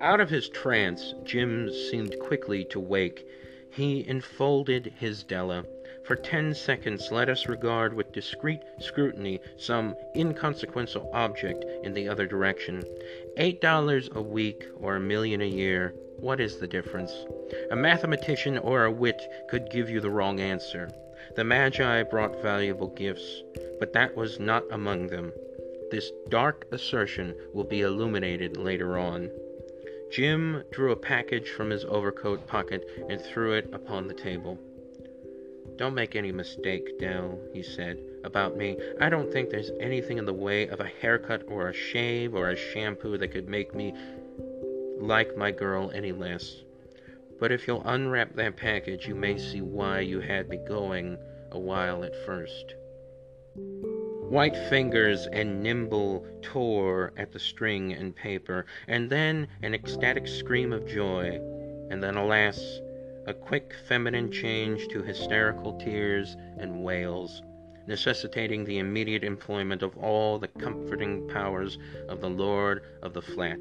Out 0.00 0.20
of 0.20 0.30
his 0.30 0.48
trance, 0.48 1.14
Jim 1.22 1.70
seemed 1.70 2.18
quickly 2.18 2.64
to 2.66 2.80
wake. 2.80 3.24
He 3.70 4.06
enfolded 4.08 4.94
his 4.98 5.22
Della. 5.22 5.64
For 6.06 6.14
ten 6.14 6.54
seconds 6.54 7.10
let 7.10 7.28
us 7.28 7.48
regard 7.48 7.92
with 7.92 8.12
discreet 8.12 8.62
scrutiny 8.78 9.40
some 9.56 9.96
inconsequential 10.14 11.10
object 11.12 11.64
in 11.82 11.94
the 11.94 12.08
other 12.08 12.26
direction. 12.26 12.84
Eight 13.36 13.60
dollars 13.60 14.08
a 14.14 14.22
week 14.22 14.68
or 14.80 14.94
a 14.94 15.00
million 15.00 15.40
a 15.40 15.48
year, 15.48 15.94
what 16.20 16.38
is 16.38 16.58
the 16.58 16.68
difference? 16.68 17.12
A 17.72 17.76
mathematician 17.76 18.56
or 18.56 18.84
a 18.84 18.90
wit 18.92 19.20
could 19.48 19.68
give 19.68 19.90
you 19.90 20.00
the 20.00 20.10
wrong 20.12 20.38
answer. 20.38 20.88
The 21.34 21.42
Magi 21.42 22.04
brought 22.04 22.40
valuable 22.40 22.88
gifts, 22.88 23.42
but 23.80 23.92
that 23.92 24.16
was 24.16 24.38
not 24.38 24.62
among 24.70 25.08
them. 25.08 25.32
This 25.90 26.12
dark 26.28 26.66
assertion 26.70 27.34
will 27.52 27.64
be 27.64 27.80
illuminated 27.80 28.56
later 28.56 28.96
on. 28.96 29.28
Jim 30.12 30.62
drew 30.70 30.92
a 30.92 30.96
package 30.96 31.48
from 31.48 31.70
his 31.70 31.84
overcoat 31.84 32.46
pocket 32.46 32.88
and 33.08 33.20
threw 33.20 33.54
it 33.54 33.68
upon 33.72 34.06
the 34.06 34.14
table. 34.14 34.56
Don't 35.76 35.94
make 35.94 36.16
any 36.16 36.32
mistake, 36.32 36.98
Dell, 36.98 37.38
he 37.52 37.62
said, 37.62 37.98
about 38.24 38.56
me. 38.56 38.78
I 38.98 39.10
don't 39.10 39.30
think 39.30 39.50
there's 39.50 39.70
anything 39.78 40.16
in 40.16 40.24
the 40.24 40.32
way 40.32 40.68
of 40.68 40.80
a 40.80 40.86
haircut 40.86 41.42
or 41.48 41.68
a 41.68 41.74
shave 41.74 42.34
or 42.34 42.48
a 42.48 42.56
shampoo 42.56 43.18
that 43.18 43.32
could 43.32 43.48
make 43.48 43.74
me 43.74 43.92
like 44.98 45.36
my 45.36 45.50
girl 45.50 45.90
any 45.94 46.12
less. 46.12 46.62
But 47.38 47.52
if 47.52 47.66
you'll 47.66 47.86
unwrap 47.86 48.34
that 48.36 48.56
package, 48.56 49.06
you 49.06 49.14
may 49.14 49.36
see 49.36 49.60
why 49.60 50.00
you 50.00 50.20
had 50.20 50.48
me 50.48 50.56
going 50.66 51.18
a 51.52 51.58
while 51.58 52.04
at 52.04 52.16
first. 52.24 52.74
White 53.54 54.56
fingers 54.70 55.26
and 55.30 55.62
nimble 55.62 56.26
tore 56.40 57.12
at 57.18 57.32
the 57.32 57.38
string 57.38 57.92
and 57.92 58.16
paper, 58.16 58.64
and 58.88 59.10
then 59.10 59.48
an 59.62 59.74
ecstatic 59.74 60.26
scream 60.26 60.72
of 60.72 60.86
joy, 60.86 61.38
and 61.90 62.02
then, 62.02 62.16
alas, 62.16 62.80
a 63.26 63.34
quick 63.34 63.74
feminine 63.88 64.30
change 64.30 64.86
to 64.86 65.02
hysterical 65.02 65.76
tears 65.78 66.36
and 66.58 66.84
wails, 66.84 67.42
necessitating 67.88 68.64
the 68.64 68.78
immediate 68.78 69.24
employment 69.24 69.82
of 69.82 69.96
all 69.96 70.38
the 70.38 70.46
comforting 70.46 71.26
powers 71.28 71.76
of 72.08 72.20
the 72.20 72.30
Lord 72.30 72.82
of 73.02 73.14
the 73.14 73.22
Flat. 73.22 73.58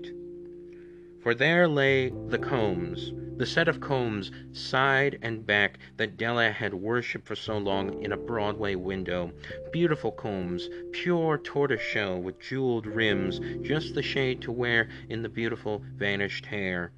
For 1.24 1.34
there 1.34 1.68
lay 1.68 2.10
the 2.28 2.38
combs, 2.38 3.12
the 3.38 3.48
set 3.48 3.68
of 3.68 3.82
combs, 3.82 4.32
side 4.54 5.18
and 5.24 5.44
back, 5.44 5.80
that 5.98 6.16
Della 6.16 6.52
had 6.52 6.76
worshipped 6.76 7.26
for 7.26 7.36
so 7.36 7.58
long 7.58 8.04
in 8.04 8.12
a 8.12 8.18
Broadway 8.18 8.76
window. 8.76 9.32
Beautiful 9.72 10.12
combs, 10.12 10.70
pure 10.92 11.40
tortoiseshell 11.40 12.22
with 12.22 12.40
jeweled 12.40 12.86
rims, 12.86 13.40
just 13.64 13.96
the 13.96 14.04
shade 14.04 14.44
to 14.44 14.52
wear 14.52 14.88
in 15.10 15.24
the 15.24 15.30
beautiful 15.30 15.84
vanished 15.96 16.46
hair. 16.46 16.92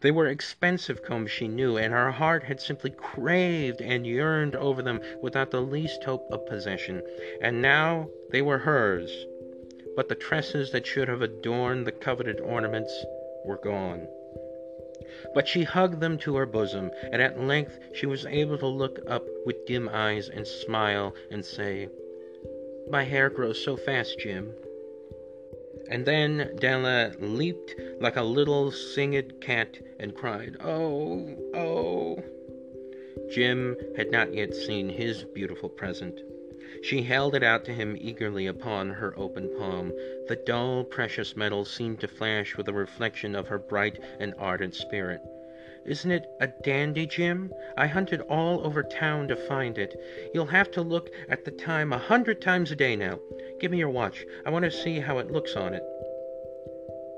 They 0.00 0.10
were 0.10 0.26
expensive 0.26 1.02
combs, 1.02 1.30
she 1.30 1.46
knew, 1.46 1.76
and 1.76 1.92
her 1.92 2.10
heart 2.10 2.44
had 2.44 2.60
simply 2.60 2.90
craved 2.90 3.82
and 3.82 4.06
yearned 4.06 4.56
over 4.56 4.80
them 4.80 5.00
without 5.20 5.50
the 5.50 5.60
least 5.60 6.04
hope 6.04 6.26
of 6.30 6.46
possession. 6.46 7.02
And 7.42 7.60
now 7.60 8.08
they 8.30 8.40
were 8.40 8.58
hers. 8.58 9.26
But 9.96 10.08
the 10.08 10.14
tresses 10.14 10.72
that 10.72 10.86
should 10.86 11.08
have 11.08 11.20
adorned 11.20 11.86
the 11.86 11.92
coveted 11.92 12.40
ornaments 12.40 13.04
were 13.44 13.58
gone. 13.58 14.08
But 15.34 15.46
she 15.48 15.64
hugged 15.64 16.00
them 16.00 16.16
to 16.18 16.36
her 16.36 16.46
bosom, 16.46 16.90
and 17.12 17.20
at 17.20 17.38
length 17.38 17.78
she 17.92 18.06
was 18.06 18.24
able 18.26 18.56
to 18.58 18.66
look 18.66 19.00
up 19.06 19.26
with 19.44 19.66
dim 19.66 19.88
eyes 19.90 20.28
and 20.28 20.46
smile 20.46 21.14
and 21.30 21.44
say, 21.44 21.88
My 22.88 23.04
hair 23.04 23.28
grows 23.28 23.62
so 23.62 23.76
fast, 23.76 24.18
Jim. 24.18 24.54
And 25.90 26.06
then 26.06 26.52
Della 26.60 27.12
leaped 27.18 27.74
like 28.00 28.14
a 28.14 28.22
little 28.22 28.70
singed 28.70 29.40
cat 29.40 29.80
and 29.98 30.14
cried, 30.14 30.56
Oh, 30.60 31.36
oh. 31.52 32.22
Jim 33.32 33.76
had 33.96 34.12
not 34.12 34.32
yet 34.32 34.54
seen 34.54 34.88
his 34.88 35.24
beautiful 35.24 35.68
present. 35.68 36.20
She 36.82 37.02
held 37.02 37.34
it 37.34 37.42
out 37.42 37.64
to 37.64 37.72
him 37.74 37.96
eagerly 38.00 38.46
upon 38.46 38.90
her 38.90 39.12
open 39.18 39.50
palm. 39.58 39.92
The 40.28 40.40
dull, 40.46 40.84
precious 40.84 41.36
metal 41.36 41.64
seemed 41.64 41.98
to 42.00 42.08
flash 42.08 42.56
with 42.56 42.68
a 42.68 42.72
reflection 42.72 43.34
of 43.34 43.48
her 43.48 43.58
bright 43.58 43.98
and 44.20 44.32
ardent 44.38 44.74
spirit. 44.76 45.20
Isn't 45.86 46.10
it 46.10 46.26
a 46.40 46.46
dandy, 46.46 47.06
Jim? 47.06 47.52
I 47.76 47.86
hunted 47.86 48.20
all 48.22 48.66
over 48.66 48.82
town 48.82 49.28
to 49.28 49.36
find 49.36 49.78
it. 49.78 49.98
You'll 50.34 50.46
have 50.46 50.70
to 50.72 50.82
look 50.82 51.10
at 51.28 51.44
the 51.44 51.50
time 51.50 51.92
a 51.92 51.98
hundred 51.98 52.40
times 52.40 52.70
a 52.70 52.76
day 52.76 52.96
now. 52.96 53.18
Give 53.60 53.70
me 53.70 53.78
your 53.78 53.90
watch. 53.90 54.26
I 54.44 54.50
want 54.50 54.64
to 54.64 54.70
see 54.70 55.00
how 55.00 55.18
it 55.18 55.30
looks 55.30 55.56
on 55.56 55.74
it. 55.74 55.82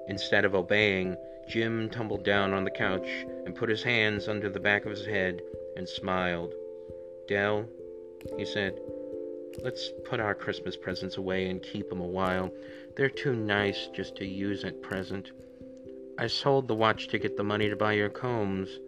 Instead 0.09 0.45
of 0.45 0.55
obeying, 0.55 1.17
Jim 1.49 1.91
tumbled 1.91 2.25
down 2.25 2.53
on 2.53 2.65
the 2.65 2.71
couch 2.71 3.09
and 3.45 3.55
put 3.55 3.69
his 3.69 3.83
hands 3.83 4.29
under 4.29 4.49
the 4.49 4.61
back 4.61 4.85
of 4.85 4.91
his 4.91 5.07
head 5.07 5.41
and 5.77 5.89
smiled. 5.89 6.55
Dell, 7.29 7.67
he 8.37 8.45
said, 8.45 8.79
let's 9.63 9.91
put 10.05 10.21
our 10.21 10.35
Christmas 10.35 10.77
presents 10.77 11.17
away 11.17 11.49
and 11.49 11.63
keep 11.63 11.91
'em 11.91 12.01
a 12.01 12.07
while. 12.07 12.51
They're 12.97 13.11
too 13.11 13.35
nice 13.35 13.89
just 13.89 14.17
to 14.17 14.27
use 14.27 14.65
at 14.65 14.83
present. 14.83 15.31
I 16.23 16.29
sold 16.29 16.69
the 16.69 16.75
watch 16.77 17.09
to 17.09 17.19
get 17.19 17.37
the 17.37 17.43
money 17.43 17.69
to 17.69 17.75
buy 17.75 17.95
your 17.95 18.09
combs, 18.09 18.79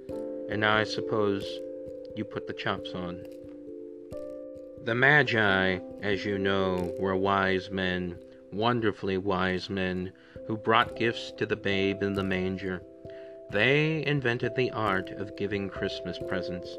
and 0.49 0.61
now 0.61 0.77
I 0.77 0.85
suppose 0.85 1.45
you 2.15 2.25
put 2.25 2.47
the 2.47 2.53
chops 2.53 2.93
on. 2.95 3.25
The 4.85 4.95
Magi, 4.95 5.81
as 6.01 6.25
you 6.25 6.39
know, 6.39 6.95
were 7.01 7.17
wise 7.17 7.73
men, 7.73 8.21
wonderfully 8.53 9.19
wise 9.19 9.69
men, 9.69 10.13
who 10.47 10.57
brought 10.57 10.95
gifts 10.95 11.33
to 11.33 11.45
the 11.45 11.57
babe 11.57 12.05
in 12.05 12.15
the 12.15 12.23
manger. 12.23 12.81
They 13.51 14.07
invented 14.07 14.55
the 14.55 14.71
art 14.71 15.11
of 15.11 15.37
giving 15.37 15.69
Christmas 15.69 16.21
presents. 16.29 16.79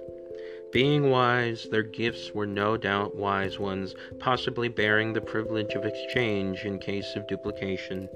Being 0.71 1.09
wise, 1.09 1.67
their 1.69 1.83
gifts 1.83 2.31
were 2.33 2.47
no 2.47 2.77
doubt 2.77 3.17
wise 3.17 3.59
ones, 3.59 3.93
possibly 4.19 4.69
bearing 4.69 5.11
the 5.11 5.19
privilege 5.19 5.73
of 5.73 5.83
exchange 5.83 6.63
in 6.63 6.79
case 6.79 7.17
of 7.17 7.27
duplication. 7.27 8.07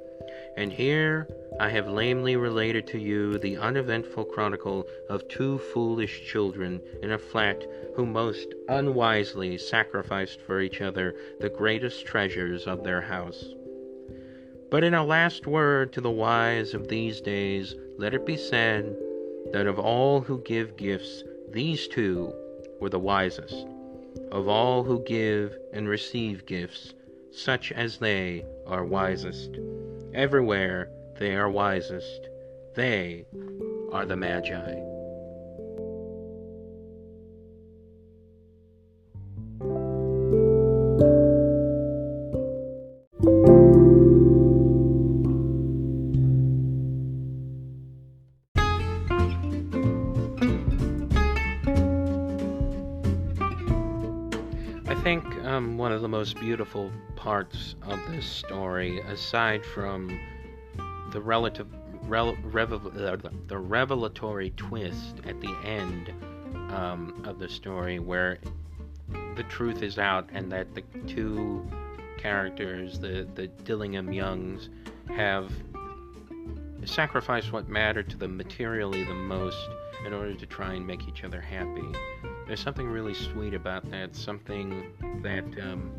And 0.58 0.72
here 0.74 1.28
I 1.60 1.70
have 1.70 1.88
lamely 1.88 2.36
related 2.36 2.88
to 2.88 3.00
you 3.00 3.38
the 3.38 3.58
uneventful 3.58 4.26
chronicle 4.26 4.88
of 5.10 5.28
two 5.28 5.58
foolish 5.58 6.26
children 6.28 6.82
in 7.02 7.12
a 7.12 7.18
flat 7.18 7.66
who 7.96 8.06
most 8.06 8.54
unwisely 8.68 9.58
sacrificed 9.58 10.42
for 10.42 10.62
each 10.62 10.82
other 10.82 11.16
the 11.40 11.50
greatest 11.50 12.06
treasures 12.06 12.66
of 12.66 12.84
their 12.84 13.02
house. 13.02 13.54
But 14.70 14.84
in 14.84 14.94
a 14.94 15.06
last 15.06 15.48
word 15.48 15.92
to 15.94 16.02
the 16.02 16.12
wise 16.12 16.74
of 16.74 16.88
these 16.88 17.22
days, 17.22 17.76
let 17.98 18.14
it 18.14 18.26
be 18.26 18.38
said 18.38 18.96
that 19.52 19.68
of 19.68 19.80
all 19.80 20.22
who 20.22 20.42
give 20.44 20.78
gifts, 20.78 21.24
these 21.50 21.88
two 21.88 22.34
were 22.80 22.90
the 22.90 23.00
wisest. 23.00 23.68
Of 24.32 24.48
all 24.48 24.84
who 24.84 25.04
give 25.04 25.58
and 25.74 25.90
receive 25.90 26.46
gifts, 26.46 26.94
such 27.32 27.72
as 27.72 27.98
they 27.98 28.46
are 28.68 28.86
wisest. 28.86 29.60
Everywhere 30.14 30.90
they 31.18 31.36
are 31.36 31.50
wisest. 31.50 32.30
They 32.76 33.26
are 33.92 34.06
the 34.06 34.16
Magi. 34.16 34.89
Think 55.04 55.24
um, 55.46 55.78
one 55.78 55.94
of 55.94 56.02
the 56.02 56.10
most 56.10 56.38
beautiful 56.40 56.92
parts 57.16 57.76
of 57.84 58.00
this 58.12 58.26
story, 58.26 59.00
aside 59.02 59.66
from 59.66 60.20
the 61.12 61.22
relative 61.22 61.68
rel, 62.04 62.32
uh, 62.32 63.18
the 63.48 63.58
revelatory 63.58 64.50
twist 64.58 65.22
at 65.26 65.40
the 65.40 65.56
end 65.64 66.10
um, 66.74 67.24
of 67.26 67.40
the 67.40 67.48
story, 67.48 68.00
where 68.00 68.40
the 69.36 69.44
truth 69.44 69.84
is 69.84 69.98
out 69.98 70.28
and 70.34 70.52
that 70.52 70.76
the 70.76 70.82
two 71.08 71.66
characters, 72.18 73.00
the 73.00 73.26
the 73.36 73.48
Dillingham 73.48 74.12
Youngs, 74.12 74.68
have 75.16 75.50
sacrificed 76.84 77.54
what 77.54 77.70
mattered 77.70 78.10
to 78.10 78.18
them 78.18 78.36
materially 78.36 79.06
the 79.06 79.14
most 79.14 79.70
in 80.06 80.14
order 80.14 80.34
to 80.34 80.46
try 80.46 80.74
and 80.74 80.86
make 80.86 81.08
each 81.08 81.24
other 81.24 81.40
happy. 81.40 81.94
There's 82.50 82.62
something 82.62 82.88
really 82.88 83.14
sweet 83.14 83.54
about 83.54 83.88
that, 83.92 84.16
something 84.16 84.92
that 85.22 85.44
um, 85.62 85.92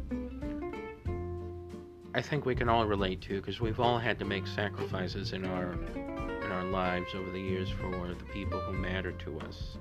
I 2.13 2.21
think 2.21 2.45
we 2.45 2.57
can 2.57 2.69
all 2.69 2.87
relate 2.87 3.21
to 3.21 3.41
because 3.41 3.61
we've 3.61 3.79
all 3.79 4.01
had 4.01 4.19
to 4.19 4.25
make 4.25 4.49
sacrifices 4.49 5.33
in 5.33 5.45
our 5.45 5.75
in 5.95 6.51
our 6.51 6.65
lives 6.65 7.15
over 7.15 7.31
the 7.31 7.41
years 7.41 7.71
for 7.71 7.93
the 7.93 8.25
people 8.33 8.59
who 8.59 8.73
matter 8.73 9.13
to 9.13 9.39
us. 9.43 9.77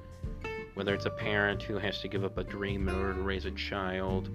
Whether 0.76 0.93
it's 0.93 1.07
a 1.07 1.09
parent 1.09 1.63
who 1.63 1.80
has 1.80 2.01
to 2.01 2.07
give 2.07 2.24
up 2.24 2.38
a 2.38 2.43
dream 2.43 2.88
in 2.88 2.93
order 2.93 3.15
to 3.15 3.22
raise 3.24 3.45
a 3.45 3.51
child, 3.51 4.30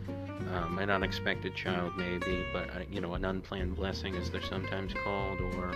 um, 0.55 0.81
an 0.81 0.91
unexpected 0.91 1.55
child 1.55 1.93
maybe, 1.97 2.45
but 2.53 2.69
uh, 2.71 2.81
you 2.91 3.01
know 3.01 3.15
an 3.15 3.25
unplanned 3.25 3.77
blessing 3.77 4.17
as 4.17 4.29
they're 4.33 4.43
sometimes 4.43 4.93
called, 5.05 5.41
or 5.41 5.73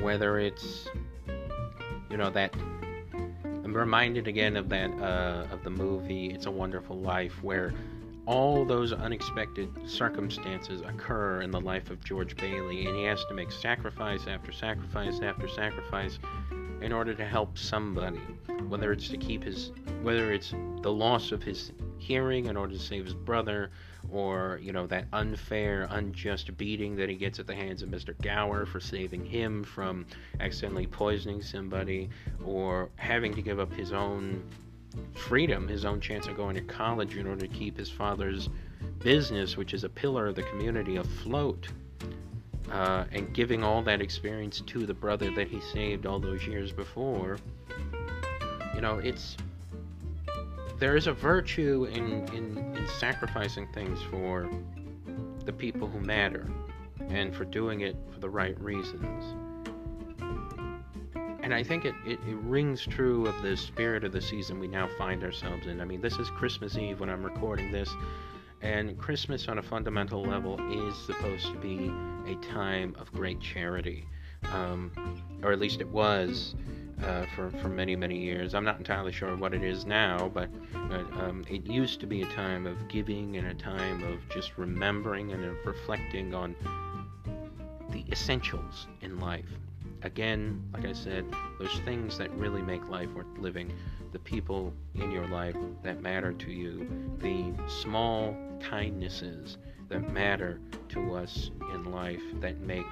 whether 0.00 0.38
it's 0.38 0.88
you 2.08 2.16
know 2.16 2.30
that 2.30 2.54
I'm 3.68 3.74
reminded 3.74 4.26
again 4.28 4.56
of 4.56 4.70
that 4.70 4.90
uh, 4.92 5.44
of 5.52 5.62
the 5.62 5.68
movie 5.68 6.30
It's 6.30 6.46
a 6.46 6.50
Wonderful 6.50 6.96
Life 6.96 7.42
where 7.42 7.74
all 8.24 8.64
those 8.64 8.94
unexpected 8.94 9.68
circumstances 9.86 10.80
occur 10.80 11.42
in 11.42 11.50
the 11.50 11.60
life 11.60 11.90
of 11.90 12.02
George 12.02 12.34
Bailey, 12.34 12.86
and 12.86 12.96
he 12.96 13.04
has 13.04 13.22
to 13.26 13.34
make 13.34 13.52
sacrifice 13.52 14.26
after 14.26 14.52
sacrifice 14.52 15.20
after 15.20 15.46
sacrifice 15.48 16.18
in 16.80 16.94
order 16.94 17.12
to 17.12 17.26
help 17.26 17.58
somebody, 17.58 18.16
whether 18.68 18.90
it's 18.90 19.10
to 19.10 19.18
keep 19.18 19.44
his, 19.44 19.70
whether 20.00 20.32
it's 20.32 20.54
the 20.80 20.90
loss 20.90 21.30
of 21.30 21.42
his 21.42 21.72
hearing 21.98 22.46
in 22.46 22.56
order 22.56 22.72
to 22.72 22.80
save 22.80 23.04
his 23.04 23.12
brother, 23.12 23.70
or 24.10 24.58
you 24.62 24.72
know 24.72 24.86
that 24.86 25.06
unfair, 25.12 25.86
unjust 25.90 26.56
beating 26.56 26.96
that 26.96 27.08
he 27.08 27.14
gets 27.14 27.38
at 27.38 27.46
the 27.46 27.54
hands 27.54 27.82
of 27.82 27.88
Mr. 27.88 28.20
Gower 28.22 28.66
for 28.66 28.80
saving 28.80 29.24
him 29.24 29.64
from 29.64 30.06
accidentally 30.40 30.86
poisoning 30.86 31.42
somebody, 31.42 32.08
or 32.44 32.90
having 32.96 33.34
to 33.34 33.42
give 33.42 33.58
up 33.58 33.72
his 33.72 33.92
own 33.92 34.42
freedom, 35.14 35.68
his 35.68 35.84
own 35.84 36.00
chance 36.00 36.26
of 36.26 36.36
going 36.36 36.54
to 36.54 36.62
college 36.62 37.16
in 37.16 37.26
order 37.26 37.46
to 37.46 37.48
keep 37.48 37.76
his 37.76 37.90
father's 37.90 38.48
business, 39.00 39.56
which 39.56 39.74
is 39.74 39.84
a 39.84 39.88
pillar 39.88 40.26
of 40.26 40.34
the 40.34 40.42
community, 40.44 40.96
afloat. 40.96 41.68
Uh, 42.70 43.06
and 43.12 43.32
giving 43.32 43.64
all 43.64 43.80
that 43.80 44.02
experience 44.02 44.60
to 44.60 44.84
the 44.84 44.92
brother 44.92 45.30
that 45.30 45.48
he 45.48 45.58
saved 45.58 46.04
all 46.04 46.18
those 46.18 46.46
years 46.46 46.70
before, 46.70 47.38
you 48.74 48.82
know, 48.82 48.98
it's 48.98 49.38
there 50.78 50.96
is 50.96 51.06
a 51.06 51.12
virtue 51.12 51.88
in, 51.90 52.26
in, 52.34 52.76
in 52.76 52.86
sacrificing 52.98 53.66
things 53.72 54.00
for 54.10 54.48
the 55.44 55.52
people 55.52 55.88
who 55.88 56.00
matter 56.00 56.46
and 57.08 57.34
for 57.34 57.44
doing 57.44 57.80
it 57.80 57.96
for 58.12 58.20
the 58.20 58.28
right 58.28 58.58
reasons. 58.60 59.34
And 61.42 61.54
I 61.54 61.62
think 61.62 61.84
it, 61.84 61.94
it, 62.06 62.18
it, 62.28 62.36
rings 62.42 62.82
true 62.82 63.26
of 63.26 63.42
the 63.42 63.56
spirit 63.56 64.04
of 64.04 64.12
the 64.12 64.20
season 64.20 64.58
we 64.58 64.68
now 64.68 64.88
find 64.98 65.24
ourselves 65.24 65.66
in. 65.66 65.80
I 65.80 65.84
mean, 65.84 66.02
this 66.02 66.18
is 66.18 66.28
Christmas 66.30 66.76
Eve 66.76 67.00
when 67.00 67.08
I'm 67.08 67.22
recording 67.22 67.72
this, 67.72 67.88
and 68.60 68.98
Christmas 68.98 69.48
on 69.48 69.58
a 69.58 69.62
fundamental 69.62 70.22
level 70.22 70.60
is 70.88 70.94
supposed 71.06 71.46
to 71.46 71.58
be 71.58 71.90
a 72.30 72.34
time 72.52 72.94
of 72.98 73.10
great 73.12 73.40
charity. 73.40 74.04
Um, 74.52 74.92
or 75.42 75.52
at 75.52 75.58
least 75.58 75.80
it 75.80 75.88
was 75.88 76.54
uh, 77.04 77.26
for, 77.34 77.50
for 77.62 77.68
many, 77.68 77.96
many 77.96 78.18
years. 78.18 78.54
I'm 78.54 78.64
not 78.64 78.78
entirely 78.78 79.12
sure 79.12 79.36
what 79.36 79.54
it 79.54 79.62
is 79.62 79.86
now, 79.86 80.30
but 80.32 80.48
uh, 80.74 81.04
um, 81.20 81.44
it 81.48 81.66
used 81.66 82.00
to 82.00 82.06
be 82.06 82.22
a 82.22 82.26
time 82.26 82.66
of 82.66 82.88
giving 82.88 83.36
and 83.36 83.46
a 83.46 83.54
time 83.54 84.02
of 84.04 84.18
just 84.30 84.56
remembering 84.56 85.32
and 85.32 85.44
of 85.44 85.56
reflecting 85.64 86.34
on 86.34 86.54
the 87.90 88.04
essentials 88.10 88.86
in 89.00 89.18
life. 89.18 89.48
Again, 90.02 90.62
like 90.72 90.84
I 90.84 90.92
said, 90.92 91.24
those 91.58 91.80
things 91.84 92.18
that 92.18 92.30
really 92.32 92.62
make 92.62 92.88
life 92.88 93.08
worth 93.14 93.26
living, 93.38 93.72
the 94.12 94.18
people 94.18 94.72
in 94.94 95.10
your 95.10 95.26
life 95.26 95.56
that 95.82 96.02
matter 96.02 96.32
to 96.32 96.50
you, 96.52 96.88
the 97.18 97.52
small 97.68 98.36
kindnesses 98.60 99.58
that 99.88 100.12
matter 100.12 100.60
to 100.90 101.14
us 101.14 101.50
in 101.74 101.90
life 101.90 102.22
that 102.40 102.58
make 102.60 102.86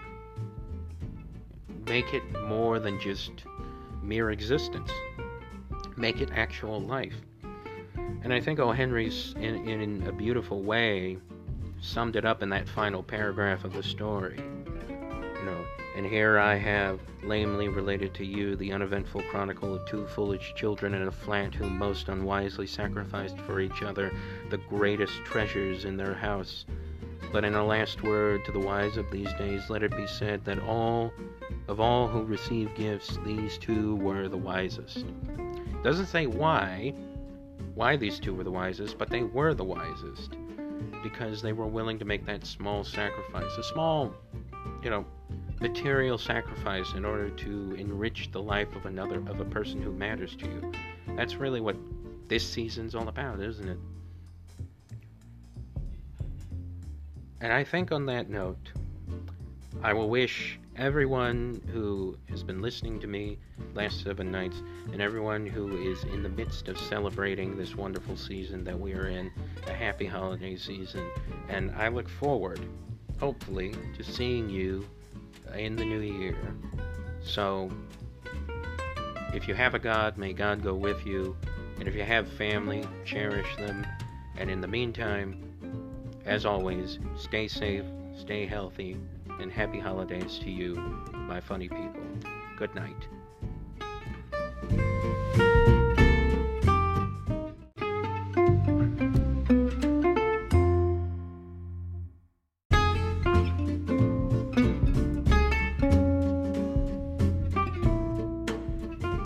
make 1.87 2.13
it 2.13 2.25
more 2.49 2.81
than 2.81 3.01
just 3.01 3.45
mere 4.07 4.31
existence. 4.31 4.91
Make 5.97 6.21
it 6.21 6.31
actual 6.35 6.81
life. 6.81 7.15
And 8.23 8.33
I 8.33 8.41
think 8.41 8.59
O. 8.59 8.73
Henry's, 8.73 9.35
in, 9.39 9.69
in 9.69 10.07
a 10.07 10.13
beautiful 10.13 10.63
way, 10.63 11.19
summed 11.81 12.17
it 12.17 12.25
up 12.25 12.43
in 12.43 12.49
that 12.51 12.69
final 12.69 13.03
paragraph 13.03 13.65
of 13.65 13.73
the 13.73 13.83
story. 13.83 14.41
You 14.89 15.45
know, 15.45 15.65
and 15.97 16.07
here 16.07 16.39
I 16.39 16.57
have 16.57 17.01
lamely 17.23 17.69
related 17.69 18.15
to 18.15 18.25
you 18.25 18.57
the 18.57 18.73
uneventful 18.73 19.23
chronicle 19.31 19.75
of 19.75 19.87
two 19.87 20.07
foolish 20.09 20.55
children 20.55 20.95
in 20.95 21.09
a 21.09 21.13
flat 21.13 21.55
who 21.55 21.69
most 21.69 22.09
unwisely 22.09 22.67
sacrificed 22.67 23.39
for 23.41 23.61
each 23.61 23.83
other 23.83 24.13
the 24.51 24.59
greatest 24.59 25.15
treasures 25.25 25.85
in 25.85 25.97
their 25.97 26.15
house. 26.15 26.67
But 27.33 27.45
in 27.45 27.55
a 27.55 27.65
last 27.65 28.03
word 28.03 28.45
to 28.45 28.53
the 28.53 28.59
wise 28.59 28.97
of 28.97 29.11
these 29.11 29.33
days, 29.35 29.69
let 29.69 29.83
it 29.83 29.97
be 29.97 30.07
said 30.07 30.45
that 30.45 30.59
all 30.61 31.13
of 31.69 31.81
all 31.81 32.09
who 32.09 32.23
received 32.23 32.77
gifts, 32.77 33.19
these 33.25 33.59
two 33.59 33.97
were 33.97 34.29
the 34.29 34.37
wisest. 34.37 34.99
It 34.99 35.83
Doesn't 35.83 36.07
say 36.07 36.27
why, 36.27 36.95
why 37.75 37.97
these 37.97 38.19
two 38.19 38.35
were 38.35 38.45
the 38.45 38.51
wisest, 38.51 38.99
but 38.99 39.11
they 39.11 39.23
were 39.23 39.55
the 39.55 39.65
wisest 39.65 40.37
because 41.03 41.43
they 41.43 41.53
were 41.53 41.67
willing 41.67 41.99
to 41.99 42.05
make 42.05 42.25
that 42.27 42.47
small 42.47 42.85
sacrifice, 42.85 43.57
a 43.59 43.63
small, 43.63 44.15
you 44.83 44.91
know, 44.91 45.05
material 45.61 46.19
sacrifice 46.19 46.93
in 46.95 47.05
order 47.05 47.31
to 47.31 47.75
enrich 47.79 48.31
the 48.33 48.43
life 48.43 48.75
of 48.77 48.87
another, 48.87 49.19
of 49.29 49.41
a 49.41 49.45
person 49.45 49.81
who 49.81 49.93
matters 49.93 50.37
to 50.37 50.47
you. 50.47 50.73
That's 51.17 51.37
really 51.37 51.61
what 51.61 51.77
this 52.29 52.49
season's 52.49 52.95
all 52.95 53.09
about, 53.09 53.41
isn't 53.41 53.69
it? 53.69 53.79
And 57.41 57.53
I 57.53 57.65
think 57.65 57.93
on 57.93 58.07
that 58.07 58.31
note, 58.31 58.71
I 59.83 59.93
will 59.93 60.09
wish 60.09 60.59
everyone 60.77 61.61
who 61.73 62.17
has 62.29 62.43
been 62.43 62.61
listening 62.61 63.01
to 63.01 63.07
me 63.07 63.39
last 63.75 64.03
seven 64.03 64.31
nights 64.31 64.63
and 64.93 65.01
everyone 65.01 65.47
who 65.47 65.91
is 65.91 66.05
in 66.05 66.23
the 66.23 66.29
midst 66.29 66.69
of 66.69 66.79
celebrating 66.79 67.57
this 67.57 67.75
wonderful 67.75 68.17
season 68.17 68.65
that 68.65 68.79
we 68.79 68.95
are 68.95 69.09
in, 69.09 69.31
a 69.67 69.73
happy 69.73 70.07
holiday 70.07 70.57
season. 70.57 71.07
And 71.49 71.71
I 71.73 71.89
look 71.89 72.09
forward, 72.09 72.61
hopefully, 73.21 73.75
to 73.97 74.03
seeing 74.03 74.49
you 74.49 74.87
in 75.55 75.77
the 75.77 75.85
new 75.85 76.01
year. 76.01 76.37
So, 77.23 77.71
if 79.35 79.47
you 79.47 79.55
have 79.55 79.75
a 79.75 79.79
God, 79.79 80.17
may 80.17 80.33
God 80.33 80.63
go 80.63 80.75
with 80.75 81.07
you. 81.07 81.37
And 81.79 81.87
if 81.87 81.95
you 81.95 82.03
have 82.03 82.29
family, 82.33 82.85
cherish 83.05 83.55
them. 83.57 83.87
And 84.39 84.51
in 84.51 84.61
the 84.61 84.69
meantime, 84.69 85.46
as 86.27 86.45
always, 86.45 86.99
stay 87.17 87.47
safe, 87.47 87.85
stay 88.19 88.47
healthy, 88.47 88.97
and 89.41 89.51
happy 89.53 89.79
holidays 89.79 90.39
to 90.41 90.51
you, 90.51 90.75
my 91.13 91.41
funny 91.41 91.69
people. 91.69 92.03
Good 92.59 92.75
night. 92.75 93.07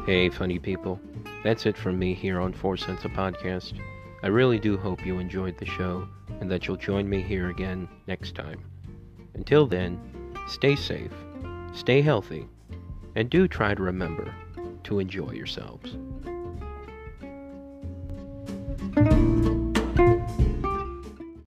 Hey, 0.07 0.29
funny 0.29 0.59
people. 0.59 1.01
That's 1.45 1.65
it 1.67 1.79
from 1.79 1.99
me 1.99 2.13
here 2.15 2.41
on 2.41 2.53
Four 2.53 2.77
Cents 2.77 3.05
a 3.05 3.09
Podcast. 3.09 3.75
I 4.23 4.27
really 4.27 4.59
do 4.59 4.77
hope 4.77 5.07
you 5.07 5.19
enjoyed 5.19 5.57
the 5.57 5.65
show 5.65 6.07
and 6.41 6.51
that 6.51 6.67
you'll 6.67 6.77
join 6.77 7.09
me 7.09 7.23
here 7.23 7.51
again 7.51 7.89
next 8.07 8.35
time. 8.35 8.65
Until 9.35 9.67
then, 9.67 10.01
stay 10.49 10.75
safe, 10.75 11.13
stay 11.73 12.01
healthy, 12.01 12.47
and 13.15 13.31
do 13.31 13.47
try 13.47 13.75
to 13.75 13.83
remember 13.83 14.35
to 14.85 14.99
enjoy 14.99 15.33
yourselves. 15.33 15.97